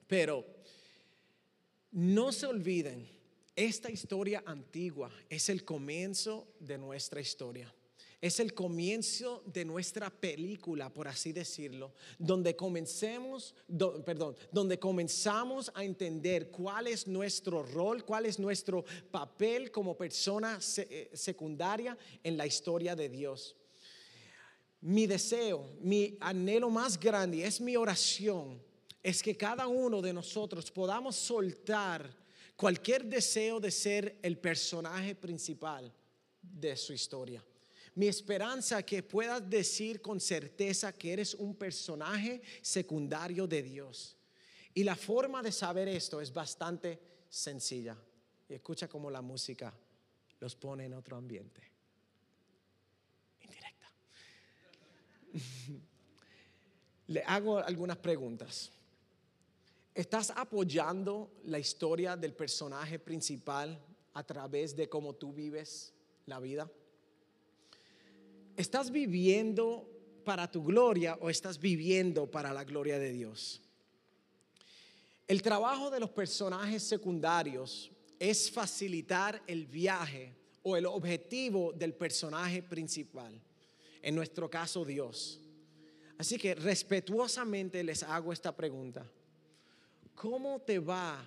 Pero 0.07 0.45
no 1.91 2.33
se 2.33 2.47
olviden, 2.47 3.09
esta 3.55 3.91
historia 3.91 4.43
antigua 4.45 5.11
es 5.31 5.49
el 5.49 5.65
comienzo 5.65 6.47
de 6.61 6.77
nuestra 6.77 7.21
historia. 7.21 7.73
Es 8.21 8.41
el 8.41 8.55
comienzo 8.55 9.43
de 9.47 9.65
nuestra 9.65 10.11
película, 10.11 10.93
por 10.93 11.07
así 11.07 11.33
decirlo, 11.33 11.95
donde 12.19 12.57
comencemos, 12.57 13.55
perdón, 14.05 14.37
donde 14.51 14.79
comenzamos 14.79 15.71
a 15.75 15.85
entender 15.85 16.51
cuál 16.51 16.87
es 16.87 17.07
nuestro 17.07 17.63
rol, 17.63 18.05
cuál 18.05 18.27
es 18.27 18.39
nuestro 18.39 18.85
papel 19.11 19.71
como 19.71 19.97
persona 19.97 20.59
eh, 20.79 21.11
secundaria 21.13 21.97
en 22.23 22.37
la 22.37 22.47
historia 22.47 22.97
de 22.97 23.09
Dios. 23.09 23.55
Mi 24.81 25.07
deseo, 25.07 25.69
mi 25.81 26.17
anhelo 26.21 26.71
más 26.71 26.99
grande 26.99 27.47
es 27.47 27.61
mi 27.61 27.77
oración 27.77 28.66
es 29.07 29.23
que 29.23 29.37
cada 29.37 29.69
uno 29.69 30.03
de 30.03 30.13
nosotros 30.13 30.69
podamos 30.73 31.15
soltar 31.15 32.13
cualquier 32.57 33.05
deseo 33.05 33.61
de 33.61 33.71
ser 33.71 34.19
el 34.21 34.37
personaje 34.37 35.15
principal 35.15 35.95
de 36.43 36.77
su 36.77 36.93
historia. 36.93 37.41
Mi 37.95 38.09
esperanza 38.09 38.83
que 38.83 39.05
puedas 39.05 39.49
decir 39.49 40.03
con 40.03 40.19
certeza 40.19 40.93
que 40.93 41.13
eres 41.13 41.35
un 41.35 41.55
personaje 41.55 42.43
secundario 42.61 43.47
de 43.47 43.63
Dios. 43.63 44.17
Y 44.75 44.83
la 44.83 44.97
forma 44.97 45.41
de 45.41 45.53
saber 45.53 45.87
esto 45.87 46.21
es 46.21 46.33
bastante 46.33 46.99
sencilla. 47.29 47.97
Y 48.49 48.55
escucha 48.55 48.89
cómo 48.89 49.09
la 49.09 49.23
música 49.23 49.73
los 50.41 50.57
pone 50.57 50.87
en 50.87 50.95
otro 50.95 51.17
ambiente. 51.17 51.63
Indirecta. 53.41 53.87
Le 57.07 57.23
hago 57.23 57.59
algunas 57.59 57.99
preguntas. 57.99 58.73
¿Estás 59.97 60.31
apoyando 60.37 61.31
la 61.45 61.59
historia 61.59 62.19
del 62.19 62.35
personaje 62.35 62.99
principal 62.99 63.83
a 64.13 64.23
través 64.23 64.77
de 64.77 64.91
cómo 64.91 65.15
tú 65.15 65.33
vives 65.33 65.95
la 66.27 66.39
vida? 66.39 66.71
¿Estás 68.59 68.91
viviendo 68.91 69.89
para 70.23 70.51
tu 70.51 70.63
gloria 70.63 71.17
o 71.23 71.31
estás 71.31 71.59
viviendo 71.59 72.31
para 72.31 72.53
la 72.53 72.63
gloria 72.65 72.99
de 72.99 73.11
Dios? 73.11 73.63
El 75.27 75.41
trabajo 75.41 75.91
de 75.91 76.01
los 76.01 76.11
personajes 76.11 76.83
secundarios 76.83 77.91
es 78.19 78.51
facilitar 78.51 79.43
el 79.47 79.65
viaje 79.65 80.37
o 80.63 80.77
el 80.77 80.85
objetivo 80.85 81.73
del 81.73 81.95
personaje 81.95 82.63
principal, 82.63 83.41
en 84.03 84.15
nuestro 84.15 84.51
caso 84.51 84.85
Dios. 84.85 85.41
Así 86.19 86.37
que 86.37 86.55
respetuosamente 86.55 87.83
les 87.83 88.03
hago 88.03 88.31
esta 88.31 88.55
pregunta. 88.55 89.11
¿Cómo 90.17 90.61
te 90.61 90.79
va 90.79 91.23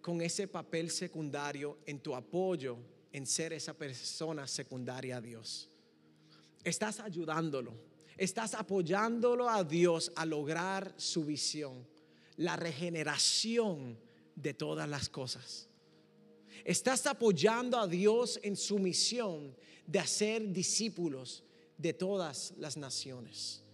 con 0.00 0.22
ese 0.22 0.46
papel 0.46 0.92
secundario 0.92 1.78
en 1.84 1.98
tu 1.98 2.14
apoyo 2.14 2.78
en 3.12 3.26
ser 3.26 3.52
esa 3.52 3.74
persona 3.74 4.46
secundaria 4.46 5.16
a 5.16 5.20
Dios? 5.20 5.68
Estás 6.62 7.00
ayudándolo, 7.00 7.74
estás 8.16 8.54
apoyándolo 8.54 9.50
a 9.50 9.64
Dios 9.64 10.12
a 10.14 10.24
lograr 10.24 10.94
su 10.96 11.24
visión, 11.24 11.84
la 12.36 12.54
regeneración 12.54 13.98
de 14.36 14.54
todas 14.54 14.88
las 14.88 15.08
cosas. 15.08 15.68
Estás 16.64 17.04
apoyando 17.08 17.76
a 17.76 17.88
Dios 17.88 18.38
en 18.44 18.54
su 18.54 18.78
misión 18.78 19.52
de 19.84 19.98
hacer 19.98 20.52
discípulos 20.52 21.42
de 21.76 21.92
todas 21.92 22.54
las 22.56 22.76
naciones. 22.76 23.64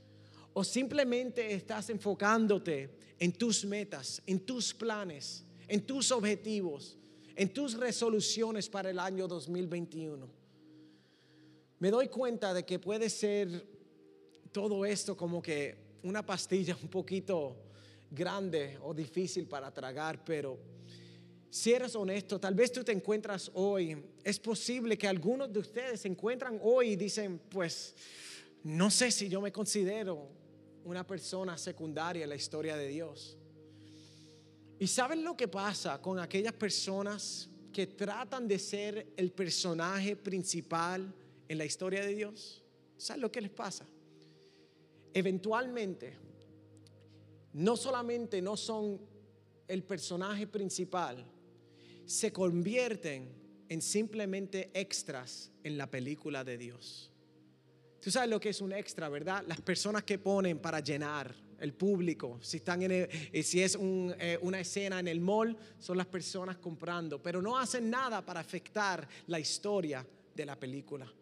O 0.59 0.65
simplemente 0.65 1.55
estás 1.55 1.89
enfocándote 1.89 2.91
en 3.17 3.31
tus 3.31 3.65
metas, 3.65 4.21
en 4.27 4.41
tus 4.41 4.75
planes, 4.75 5.45
en 5.69 5.87
tus 5.87 6.11
objetivos, 6.11 6.99
en 7.37 7.53
tus 7.53 7.75
resoluciones 7.75 8.69
para 8.69 8.91
el 8.91 8.99
año 8.99 9.29
2021. 9.29 10.29
Me 11.79 11.93
doy 11.93 12.09
cuenta 12.09 12.53
de 12.53 12.65
que 12.65 12.81
puede 12.81 13.09
ser 13.09 13.69
todo 14.51 14.85
esto 14.85 15.17
como 15.17 15.41
que 15.41 15.77
una 16.03 16.27
pastilla 16.27 16.77
un 16.83 16.89
poquito 16.89 17.57
grande 18.11 18.81
o 18.83 18.93
difícil 18.93 19.47
para 19.47 19.73
tragar, 19.73 20.25
pero 20.25 20.59
si 21.51 21.73
eres 21.73 21.95
honesto, 21.95 22.41
tal 22.41 22.57
vez 22.57 22.73
tú 22.73 22.83
te 22.83 22.91
encuentras 22.91 23.49
hoy, 23.55 23.97
es 24.25 24.41
posible 24.41 24.99
que 24.99 25.07
algunos 25.07 25.53
de 25.53 25.61
ustedes 25.61 26.01
se 26.01 26.09
encuentran 26.09 26.59
hoy 26.61 26.95
y 26.95 26.97
dicen, 26.97 27.41
pues, 27.49 27.95
no 28.65 28.91
sé 28.91 29.13
si 29.13 29.29
yo 29.29 29.41
me 29.41 29.53
considero 29.53 30.37
una 30.89 31.07
persona 31.07 31.59
secundaria 31.59 32.25
en 32.25 32.31
la 32.31 32.37
historia 32.37 32.77
de 32.77 32.89
Dios. 32.89 33.37
¿Y 34.79 34.87
saben 34.87 35.23
lo 35.23 35.37
que 35.37 35.49
pasa 35.49 36.01
con 36.01 36.19
aquellas 36.19 36.55
personas 36.55 37.51
que 37.73 37.87
tratan 37.87 38.49
de 38.49 38.59
ser 38.59 39.13
el 39.17 39.33
personaje 39.33 40.17
principal 40.17 41.13
en 41.49 41.59
la 41.59 41.65
historia 41.65 42.01
de 42.01 42.15
Dios? 42.15 42.65
¿Saben 42.97 43.23
lo 43.23 43.31
que 43.31 43.41
les 43.41 43.51
pasa? 43.51 43.87
Eventualmente, 45.13 46.17
no 47.53 47.77
solamente 47.77 48.41
no 48.41 48.57
son 48.57 49.01
el 49.67 49.83
personaje 49.83 50.47
principal, 50.47 51.25
se 52.07 52.33
convierten 52.33 53.29
en 53.69 53.83
simplemente 53.83 54.71
extras 54.73 55.51
en 55.63 55.77
la 55.77 55.91
película 55.91 56.45
de 56.45 56.57
Dios. 56.57 57.11
Tú 58.01 58.11
sabes 58.11 58.31
lo 58.31 58.39
que 58.39 58.51
es 58.51 58.61
un 58.61 58.73
extra, 58.73 59.09
¿verdad? 59.09 59.45
Las 59.47 59.61
personas 59.61 60.05
que 60.05 60.19
ponen 60.19 60.59
para 60.59 60.81
llenar 60.81 61.35
el 61.59 61.75
público, 61.75 62.39
si, 62.41 62.59
están 62.59 62.83
en 62.83 62.93
eh, 62.93 63.43
si 63.43 63.61
es 63.61 63.77
eh, 63.81 64.39
una 64.43 64.61
escena 64.61 65.01
en 65.01 65.09
el 65.09 65.21
mall, 65.21 65.57
son 65.79 65.97
las 65.97 66.07
personas 66.07 66.59
comprando, 66.59 67.21
pero 67.21 67.43
no 67.43 67.59
hacen 67.59 67.91
nada 67.91 68.25
para 68.25 68.41
afectar 68.41 69.07
la 69.27 69.41
historia 69.41 70.07
de 70.35 70.47
la 70.47 70.55
película. 70.55 71.13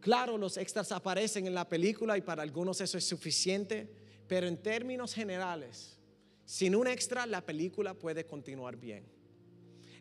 Claro, 0.00 0.38
los 0.38 0.56
extras 0.56 0.92
aparecen 0.92 1.46
en 1.46 1.54
la 1.54 1.68
película 1.68 2.16
y 2.16 2.20
para 2.20 2.42
algunos 2.42 2.80
eso 2.80 2.96
es 2.96 3.08
suficiente, 3.08 3.90
pero 4.28 4.46
en 4.46 4.62
términos 4.62 5.14
generales, 5.14 5.98
sin 6.44 6.76
un 6.76 6.86
extra 6.86 7.26
la 7.26 7.40
película 7.40 7.94
puede 7.94 8.26
continuar 8.26 8.76
bien. 8.76 9.04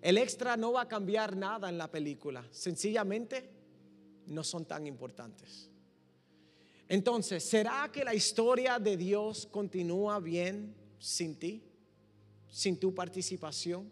El 0.01 0.17
extra 0.17 0.57
no 0.57 0.73
va 0.73 0.81
a 0.81 0.87
cambiar 0.87 1.37
nada 1.37 1.69
en 1.69 1.77
la 1.77 1.89
película. 1.89 2.45
Sencillamente 2.51 3.49
no 4.27 4.43
son 4.43 4.65
tan 4.65 4.87
importantes. 4.87 5.69
Entonces, 6.87 7.43
¿será 7.43 7.89
que 7.91 8.03
la 8.03 8.13
historia 8.13 8.77
de 8.79 8.97
Dios 8.97 9.47
continúa 9.47 10.19
bien 10.19 10.75
sin 10.99 11.37
ti? 11.37 11.63
Sin 12.49 12.79
tu 12.79 12.93
participación. 12.93 13.91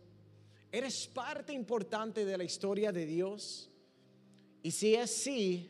¿Eres 0.72 1.08
parte 1.08 1.52
importante 1.54 2.26
de 2.26 2.38
la 2.38 2.44
historia 2.44 2.92
de 2.92 3.06
Dios? 3.06 3.70
Y 4.64 4.72
si 4.72 4.96
es 4.96 5.10
sí, 5.10 5.70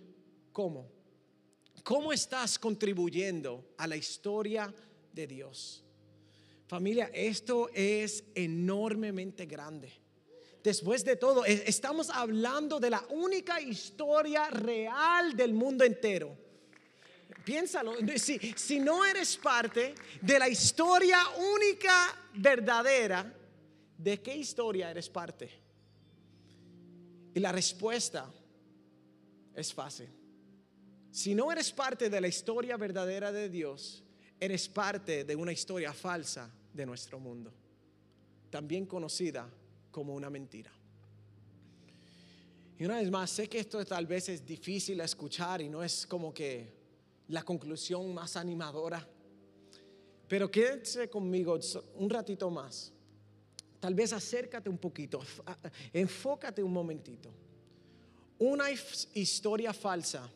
¿cómo? 0.52 0.90
¿Cómo 1.84 2.12
estás 2.12 2.60
contribuyendo 2.60 3.74
a 3.78 3.88
la 3.88 3.96
historia 3.96 4.74
de 5.14 5.28
Dios? 5.28 5.84
Familia, 6.68 7.10
esto 7.14 7.70
es 7.74 8.24
enormemente 8.36 9.46
grande. 9.46 10.01
Después 10.64 11.04
de 11.04 11.16
todo, 11.16 11.44
estamos 11.46 12.10
hablando 12.12 12.80
de 12.80 12.92
la 12.92 13.04
única 13.10 13.60
historia 13.60 14.48
real 14.50 15.36
del 15.36 15.54
mundo 15.54 15.84
entero. 15.84 16.38
Piénsalo, 17.44 17.96
si, 18.18 18.80
no 18.80 19.04
eres 19.04 19.38
parte 19.38 19.96
de 20.22 20.38
la 20.38 20.48
historia 20.48 21.18
única 21.56 22.16
verdadera, 22.36 23.34
¿de 23.98 24.22
qué 24.22 24.36
historia 24.36 24.92
eres 24.92 25.10
parte? 25.10 25.50
Y 27.34 27.40
la 27.40 27.52
respuesta 27.52 28.32
es 29.56 29.74
fácil. 29.74 30.10
Si 31.10 31.34
no 31.34 31.52
eres 31.52 31.72
parte 31.72 32.10
de 32.10 32.22
la 32.22 32.28
historia 32.28 32.78
verdadera 32.78 33.32
de 33.32 33.50
Dios, 33.50 34.04
eres 34.40 34.70
parte 34.70 35.24
de 35.24 35.36
una 35.36 35.52
historia 35.52 35.92
falsa 35.92 36.54
de 36.72 36.86
nuestro 36.86 37.20
mundo, 37.20 37.52
también 38.52 38.86
conocida 38.86 39.50
como 39.92 40.16
una 40.16 40.30
mentira. 40.30 40.72
Y 42.80 42.86
una 42.86 42.98
vez 42.98 43.12
más, 43.12 43.30
sé 43.30 43.48
que 43.48 43.60
esto 43.60 43.86
tal 43.86 44.08
vez 44.08 44.30
es 44.30 44.44
difícil 44.44 45.00
escuchar 45.02 45.62
y 45.62 45.70
no 45.70 45.84
es 45.84 46.08
como 46.08 46.34
que 46.34 46.74
la 47.28 47.44
conclusión 47.44 48.12
más 48.14 48.36
animadora, 48.36 49.08
pero 50.28 50.50
quédese 50.50 51.10
conmigo 51.10 51.60
un 51.96 52.10
ratito 52.10 52.50
más. 52.50 52.92
Tal 53.80 53.94
vez 53.94 54.14
acércate 54.14 54.70
un 54.70 54.78
poquito, 54.78 55.20
enfócate 55.94 56.64
un 56.64 56.74
momentito. 56.74 57.32
Una 58.40 58.66
historia 58.72 59.74
falsa 59.74 60.28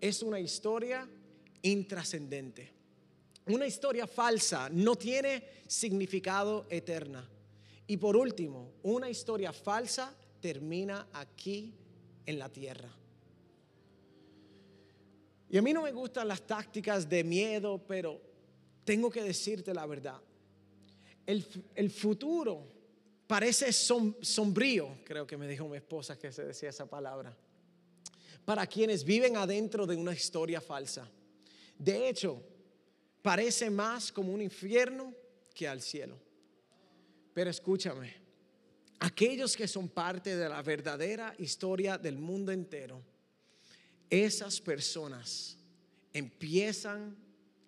es 0.00 0.22
una 0.22 0.40
historia 0.40 1.06
intrascendente. 1.62 2.72
Una 3.46 3.66
historia 3.66 4.06
falsa 4.06 4.68
no 4.70 4.96
tiene 4.96 5.44
significado 5.66 6.66
eterna. 6.70 7.28
Y 7.90 7.96
por 7.96 8.16
último, 8.16 8.74
una 8.84 9.10
historia 9.10 9.52
falsa 9.52 10.14
termina 10.40 11.08
aquí 11.12 11.74
en 12.24 12.38
la 12.38 12.48
tierra. 12.48 12.88
Y 15.48 15.58
a 15.58 15.62
mí 15.62 15.72
no 15.72 15.82
me 15.82 15.90
gustan 15.90 16.28
las 16.28 16.46
tácticas 16.46 17.08
de 17.08 17.24
miedo, 17.24 17.84
pero 17.88 18.20
tengo 18.84 19.10
que 19.10 19.24
decirte 19.24 19.74
la 19.74 19.86
verdad. 19.86 20.20
El, 21.26 21.90
futuro 21.90 22.64
parece 23.26 23.72
sombrío, 23.72 24.98
creo 25.04 25.26
que 25.26 25.36
me 25.36 25.48
dijo 25.48 25.68
mi 25.68 25.78
esposa 25.78 26.16
que 26.16 26.30
se 26.30 26.44
decía 26.44 26.68
esa 26.68 26.88
palabra, 26.88 27.36
para 28.44 28.68
quienes 28.68 29.02
viven 29.02 29.36
adentro 29.36 29.84
de 29.84 29.96
una 29.96 30.12
historia 30.12 30.60
falsa. 30.60 31.10
De 31.76 32.08
hecho, 32.08 32.40
parece 33.20 33.68
más 33.68 34.12
como 34.12 34.32
un 34.32 34.42
infierno 34.42 35.12
que 35.52 35.66
al 35.66 35.82
cielo. 35.82 36.29
Escúchame, 37.48 38.14
aquellos 38.98 39.56
que 39.56 39.68
son 39.68 39.88
parte 39.88 40.36
de 40.36 40.48
la 40.48 40.62
verdadera 40.62 41.34
historia 41.38 41.98
del 41.98 42.18
mundo 42.18 42.52
entero, 42.52 43.02
esas 44.08 44.60
personas 44.60 45.56
empiezan 46.12 47.16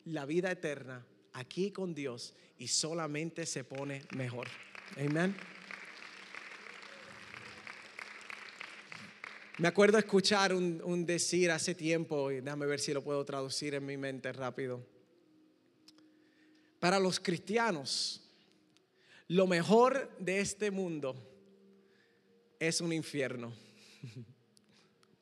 la 0.04 0.26
vida 0.26 0.50
eterna 0.50 1.06
aquí 1.32 1.70
con 1.70 1.94
Dios 1.94 2.34
y 2.58 2.68
solamente 2.68 3.46
se 3.46 3.64
pone 3.64 4.02
mejor. 4.16 4.48
Amén. 4.96 5.34
Me 9.58 9.68
acuerdo 9.68 9.98
escuchar 9.98 10.54
un, 10.54 10.80
un, 10.84 11.06
decir 11.06 11.50
hace 11.50 11.74
tiempo, 11.74 12.32
y 12.32 12.40
déjame 12.40 12.66
ver 12.66 12.80
si 12.80 12.92
lo 12.92 13.04
puedo 13.04 13.24
traducir 13.24 13.74
en 13.74 13.86
mi 13.86 13.96
mente 13.96 14.32
rápido. 14.32 14.84
Para 16.80 16.98
los 16.98 17.20
cristianos, 17.20 18.22
lo 19.32 19.46
mejor 19.46 20.10
de 20.18 20.40
este 20.40 20.70
mundo 20.70 21.14
es 22.58 22.82
un 22.82 22.92
infierno. 22.92 23.50
un 24.16 24.26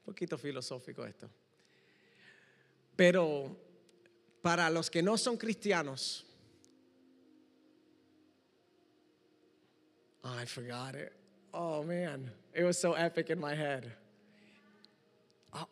poquito 0.05 0.37
filosófico 0.37 1.07
esto. 1.07 1.31
Pero 2.96 3.57
para 4.42 4.68
los 4.68 4.90
que 4.90 5.01
no 5.01 5.16
son 5.16 5.37
cristianos, 5.37 6.27
I 10.25 10.44
forgot 10.44 10.96
it. 10.96 11.12
Oh 11.55 11.85
man, 11.85 12.33
it 12.53 12.64
was 12.64 12.79
so 12.79 12.94
epic 12.94 13.31
in 13.31 13.38
my 13.38 13.55
head. 13.55 13.92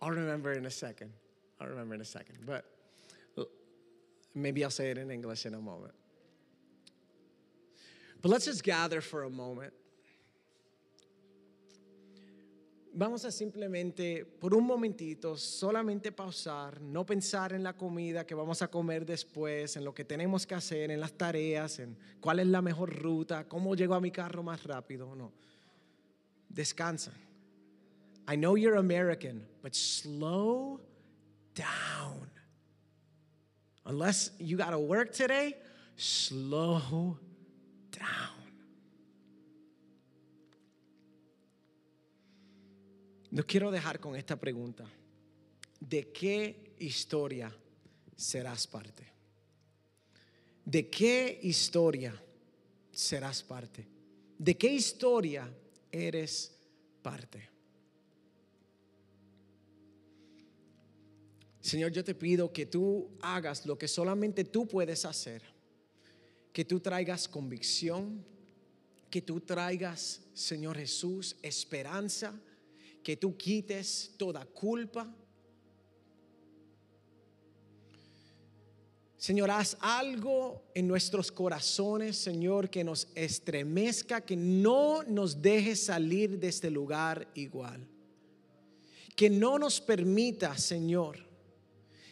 I'll 0.01 0.11
remember 0.11 0.53
in 0.53 0.65
a 0.67 0.71
second. 0.71 1.13
I'll 1.61 1.69
remember 1.69 1.97
in 1.97 2.01
a 2.01 2.05
second. 2.05 2.47
But 2.47 2.65
maybe 4.33 4.63
I'll 4.63 4.71
say 4.71 4.91
it 4.91 4.99
in 4.99 5.11
English 5.11 5.45
in 5.45 5.55
a 5.55 5.61
moment. 5.61 5.98
But 8.21 8.31
let's 8.31 8.47
just 8.47 8.63
gather 8.65 9.01
for 9.01 9.25
a 9.25 9.31
moment. 9.31 9.73
Vamos 12.93 13.25
a 13.25 13.31
simplemente, 13.31 14.25
por 14.25 14.55
un 14.55 14.65
momentito, 14.65 15.37
solamente 15.37 16.11
pausar, 16.11 16.81
no 16.81 17.07
pensar 17.07 17.53
en 17.53 17.63
la 17.63 17.75
comida 17.75 18.27
que 18.27 18.35
vamos 18.35 18.61
a 18.61 18.69
comer 18.69 19.07
después, 19.07 19.77
en 19.77 19.85
lo 19.85 19.95
que 19.95 20.05
tenemos 20.05 20.47
que 20.49 20.57
hacer, 20.57 20.91
en 20.91 20.99
las 20.99 21.13
tareas, 21.13 21.79
en 21.79 21.97
cuál 22.21 22.41
es 22.41 22.49
la 22.49 22.61
mejor 22.61 22.93
ruta, 23.01 23.47
cómo 23.47 23.77
llego 23.77 23.95
a 23.95 24.01
mi 24.01 24.11
carro 24.11 24.43
más 24.43 24.65
rápido. 24.65 25.15
No. 25.15 25.33
Descansa. 26.49 27.13
I 28.27 28.37
know 28.37 28.57
you're 28.57 28.79
American, 28.79 29.47
but 29.63 29.77
slow 29.77 30.81
down. 31.55 32.29
Unless 33.87 34.33
you 34.41 34.57
got 34.57 34.71
to 34.71 34.79
work 34.81 35.13
today, 35.13 35.55
slow 35.97 37.17
down. 37.99 38.39
Nos 43.31 43.45
quiero 43.45 43.71
dejar 43.71 44.01
con 44.01 44.17
esta 44.17 44.37
pregunta. 44.37 44.85
¿De 45.81 46.11
qué 46.11 46.75
historia 46.79 47.55
serás 48.17 48.67
parte? 48.67 49.07
¿De 50.65 50.89
qué 50.89 51.39
historia 51.43 52.21
serás 52.91 53.43
parte? 53.43 53.87
¿De 54.39 54.57
qué 54.57 54.73
historia 54.73 55.49
eres 55.93 56.57
parte? 57.03 57.49
Señor, 61.61 61.93
yo 61.93 62.03
te 62.03 62.15
pido 62.15 62.53
que 62.53 62.67
tú 62.67 63.11
hagas 63.21 63.67
lo 63.67 63.77
que 63.77 63.89
solamente 63.89 64.45
tú 64.45 64.67
puedes 64.67 65.05
hacer 65.05 65.58
que 66.59 66.65
tú 66.65 66.81
traigas 66.81 67.29
convicción, 67.29 68.27
que 69.09 69.23
tú 69.23 69.41
traigas, 69.41 70.23
Señor 70.35 70.77
Jesús, 70.77 71.37
esperanza, 71.41 72.35
que 73.05 73.17
tú 73.17 73.37
quites 73.37 74.17
toda 74.17 74.45
culpa. 74.45 75.09
Señor, 79.17 79.53
haz 79.53 79.77
algo 79.79 80.65
en 80.75 80.89
nuestros 80.89 81.31
corazones, 81.31 82.17
Señor, 82.17 82.69
que 82.69 82.83
nos 82.83 83.07
estremezca, 83.15 84.23
que 84.23 84.35
no 84.35 85.05
nos 85.05 85.41
deje 85.41 85.77
salir 85.77 86.41
de 86.41 86.49
este 86.49 86.71
lugar 86.73 87.31
igual. 87.37 87.87
Que 89.15 89.31
no 89.31 89.61
nos 89.61 89.81
permita, 89.81 90.59
Señor, 90.59 91.25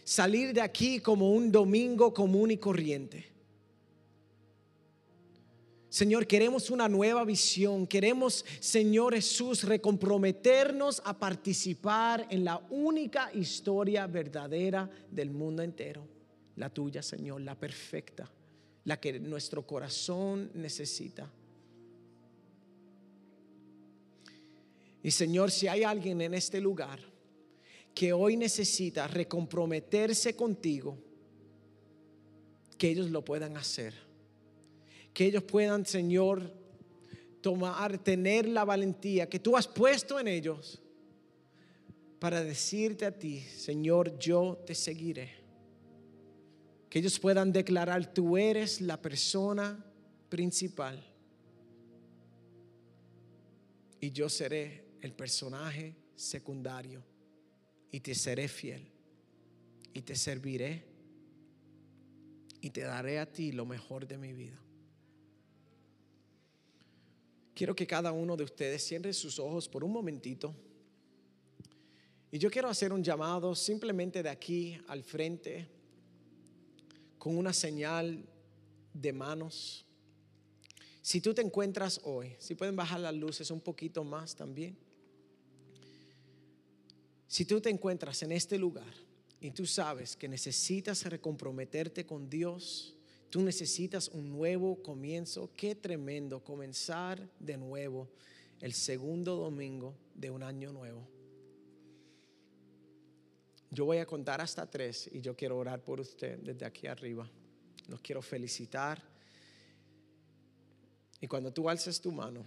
salir 0.04 0.54
de 0.54 0.60
aquí 0.60 1.00
como 1.00 1.32
un 1.32 1.50
domingo 1.50 2.14
común 2.14 2.52
y 2.52 2.58
corriente 2.58 3.34
Señor, 5.96 6.26
queremos 6.26 6.68
una 6.68 6.90
nueva 6.90 7.24
visión. 7.24 7.86
Queremos, 7.86 8.44
Señor 8.60 9.14
Jesús, 9.14 9.64
recomprometernos 9.64 11.00
a 11.02 11.18
participar 11.18 12.26
en 12.28 12.44
la 12.44 12.58
única 12.68 13.30
historia 13.32 14.06
verdadera 14.06 14.90
del 15.10 15.30
mundo 15.30 15.62
entero. 15.62 16.06
La 16.56 16.68
tuya, 16.68 17.02
Señor, 17.02 17.40
la 17.40 17.58
perfecta, 17.58 18.30
la 18.84 19.00
que 19.00 19.18
nuestro 19.18 19.66
corazón 19.66 20.50
necesita. 20.52 21.32
Y 25.02 25.10
Señor, 25.10 25.50
si 25.50 25.66
hay 25.66 25.82
alguien 25.82 26.20
en 26.20 26.34
este 26.34 26.60
lugar 26.60 27.00
que 27.94 28.12
hoy 28.12 28.36
necesita 28.36 29.08
recomprometerse 29.08 30.36
contigo, 30.36 30.98
que 32.76 32.90
ellos 32.90 33.10
lo 33.10 33.24
puedan 33.24 33.56
hacer 33.56 34.05
que 35.16 35.24
ellos 35.24 35.44
puedan, 35.44 35.86
Señor, 35.86 36.52
tomar, 37.40 37.96
tener 37.96 38.46
la 38.46 38.66
valentía 38.66 39.26
que 39.26 39.38
tú 39.38 39.56
has 39.56 39.66
puesto 39.66 40.20
en 40.20 40.28
ellos 40.28 40.78
para 42.18 42.44
decirte 42.44 43.06
a 43.06 43.18
ti, 43.18 43.40
Señor, 43.40 44.18
yo 44.18 44.62
te 44.66 44.74
seguiré. 44.74 45.30
Que 46.90 46.98
ellos 46.98 47.18
puedan 47.18 47.50
declarar, 47.50 48.12
tú 48.12 48.36
eres 48.36 48.82
la 48.82 49.00
persona 49.00 49.82
principal 50.28 51.02
y 53.98 54.10
yo 54.10 54.28
seré 54.28 54.84
el 55.00 55.14
personaje 55.14 55.96
secundario 56.14 57.02
y 57.90 58.00
te 58.00 58.14
seré 58.14 58.48
fiel 58.48 58.86
y 59.94 60.02
te 60.02 60.14
serviré 60.14 60.84
y 62.60 62.68
te 62.68 62.82
daré 62.82 63.18
a 63.18 63.32
ti 63.32 63.52
lo 63.52 63.64
mejor 63.64 64.06
de 64.06 64.18
mi 64.18 64.34
vida. 64.34 64.60
Quiero 67.56 67.74
que 67.74 67.86
cada 67.86 68.12
uno 68.12 68.36
de 68.36 68.44
ustedes 68.44 68.86
cierre 68.86 69.14
sus 69.14 69.38
ojos 69.38 69.66
por 69.66 69.82
un 69.82 69.90
momentito. 69.90 70.54
Y 72.30 72.38
yo 72.38 72.50
quiero 72.50 72.68
hacer 72.68 72.92
un 72.92 73.02
llamado 73.02 73.54
simplemente 73.54 74.22
de 74.22 74.28
aquí 74.28 74.78
al 74.88 75.02
frente 75.02 75.66
con 77.16 77.34
una 77.34 77.54
señal 77.54 78.22
de 78.92 79.10
manos. 79.10 79.86
Si 81.00 81.22
tú 81.22 81.32
te 81.32 81.40
encuentras 81.40 81.98
hoy, 82.04 82.36
si 82.38 82.54
pueden 82.54 82.76
bajar 82.76 83.00
las 83.00 83.14
luces 83.14 83.50
un 83.50 83.62
poquito 83.62 84.04
más 84.04 84.36
también. 84.36 84.76
Si 87.26 87.46
tú 87.46 87.58
te 87.62 87.70
encuentras 87.70 88.22
en 88.22 88.32
este 88.32 88.58
lugar 88.58 88.92
y 89.40 89.52
tú 89.52 89.64
sabes 89.64 90.14
que 90.14 90.28
necesitas 90.28 91.06
recomprometerte 91.06 92.04
con 92.04 92.28
Dios, 92.28 92.95
Tú 93.30 93.42
necesitas 93.42 94.08
un 94.08 94.30
nuevo 94.30 94.82
comienzo. 94.82 95.50
Qué 95.56 95.74
tremendo 95.74 96.42
comenzar 96.42 97.28
de 97.38 97.56
nuevo 97.56 98.08
el 98.60 98.72
segundo 98.72 99.36
domingo 99.36 99.94
de 100.14 100.30
un 100.30 100.42
año 100.42 100.72
nuevo. 100.72 101.06
Yo 103.70 103.84
voy 103.84 103.98
a 103.98 104.06
contar 104.06 104.40
hasta 104.40 104.70
tres 104.70 105.10
y 105.12 105.20
yo 105.20 105.36
quiero 105.36 105.58
orar 105.58 105.82
por 105.82 106.00
usted 106.00 106.38
desde 106.38 106.64
aquí 106.64 106.86
arriba. 106.86 107.28
Los 107.88 108.00
quiero 108.00 108.22
felicitar. 108.22 109.02
Y 111.20 111.26
cuando 111.26 111.52
tú 111.52 111.68
alces 111.68 112.00
tu 112.00 112.12
mano, 112.12 112.44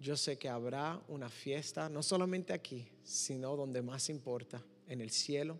yo 0.00 0.16
sé 0.16 0.38
que 0.38 0.48
habrá 0.48 1.00
una 1.08 1.28
fiesta, 1.28 1.88
no 1.88 2.02
solamente 2.02 2.52
aquí, 2.52 2.88
sino 3.04 3.54
donde 3.54 3.82
más 3.82 4.08
importa, 4.08 4.62
en 4.86 5.00
el 5.00 5.10
cielo, 5.10 5.58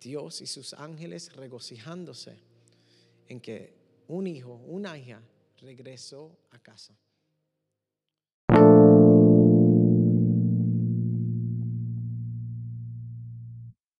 Dios 0.00 0.40
y 0.40 0.46
sus 0.46 0.74
ángeles 0.74 1.32
regocijándose 1.34 2.36
en 3.28 3.40
que 3.40 3.72
un 4.08 4.26
hijo, 4.26 4.54
una 4.66 4.96
hija 4.98 5.22
regresó 5.58 6.36
a 6.50 6.58
casa. 6.58 6.94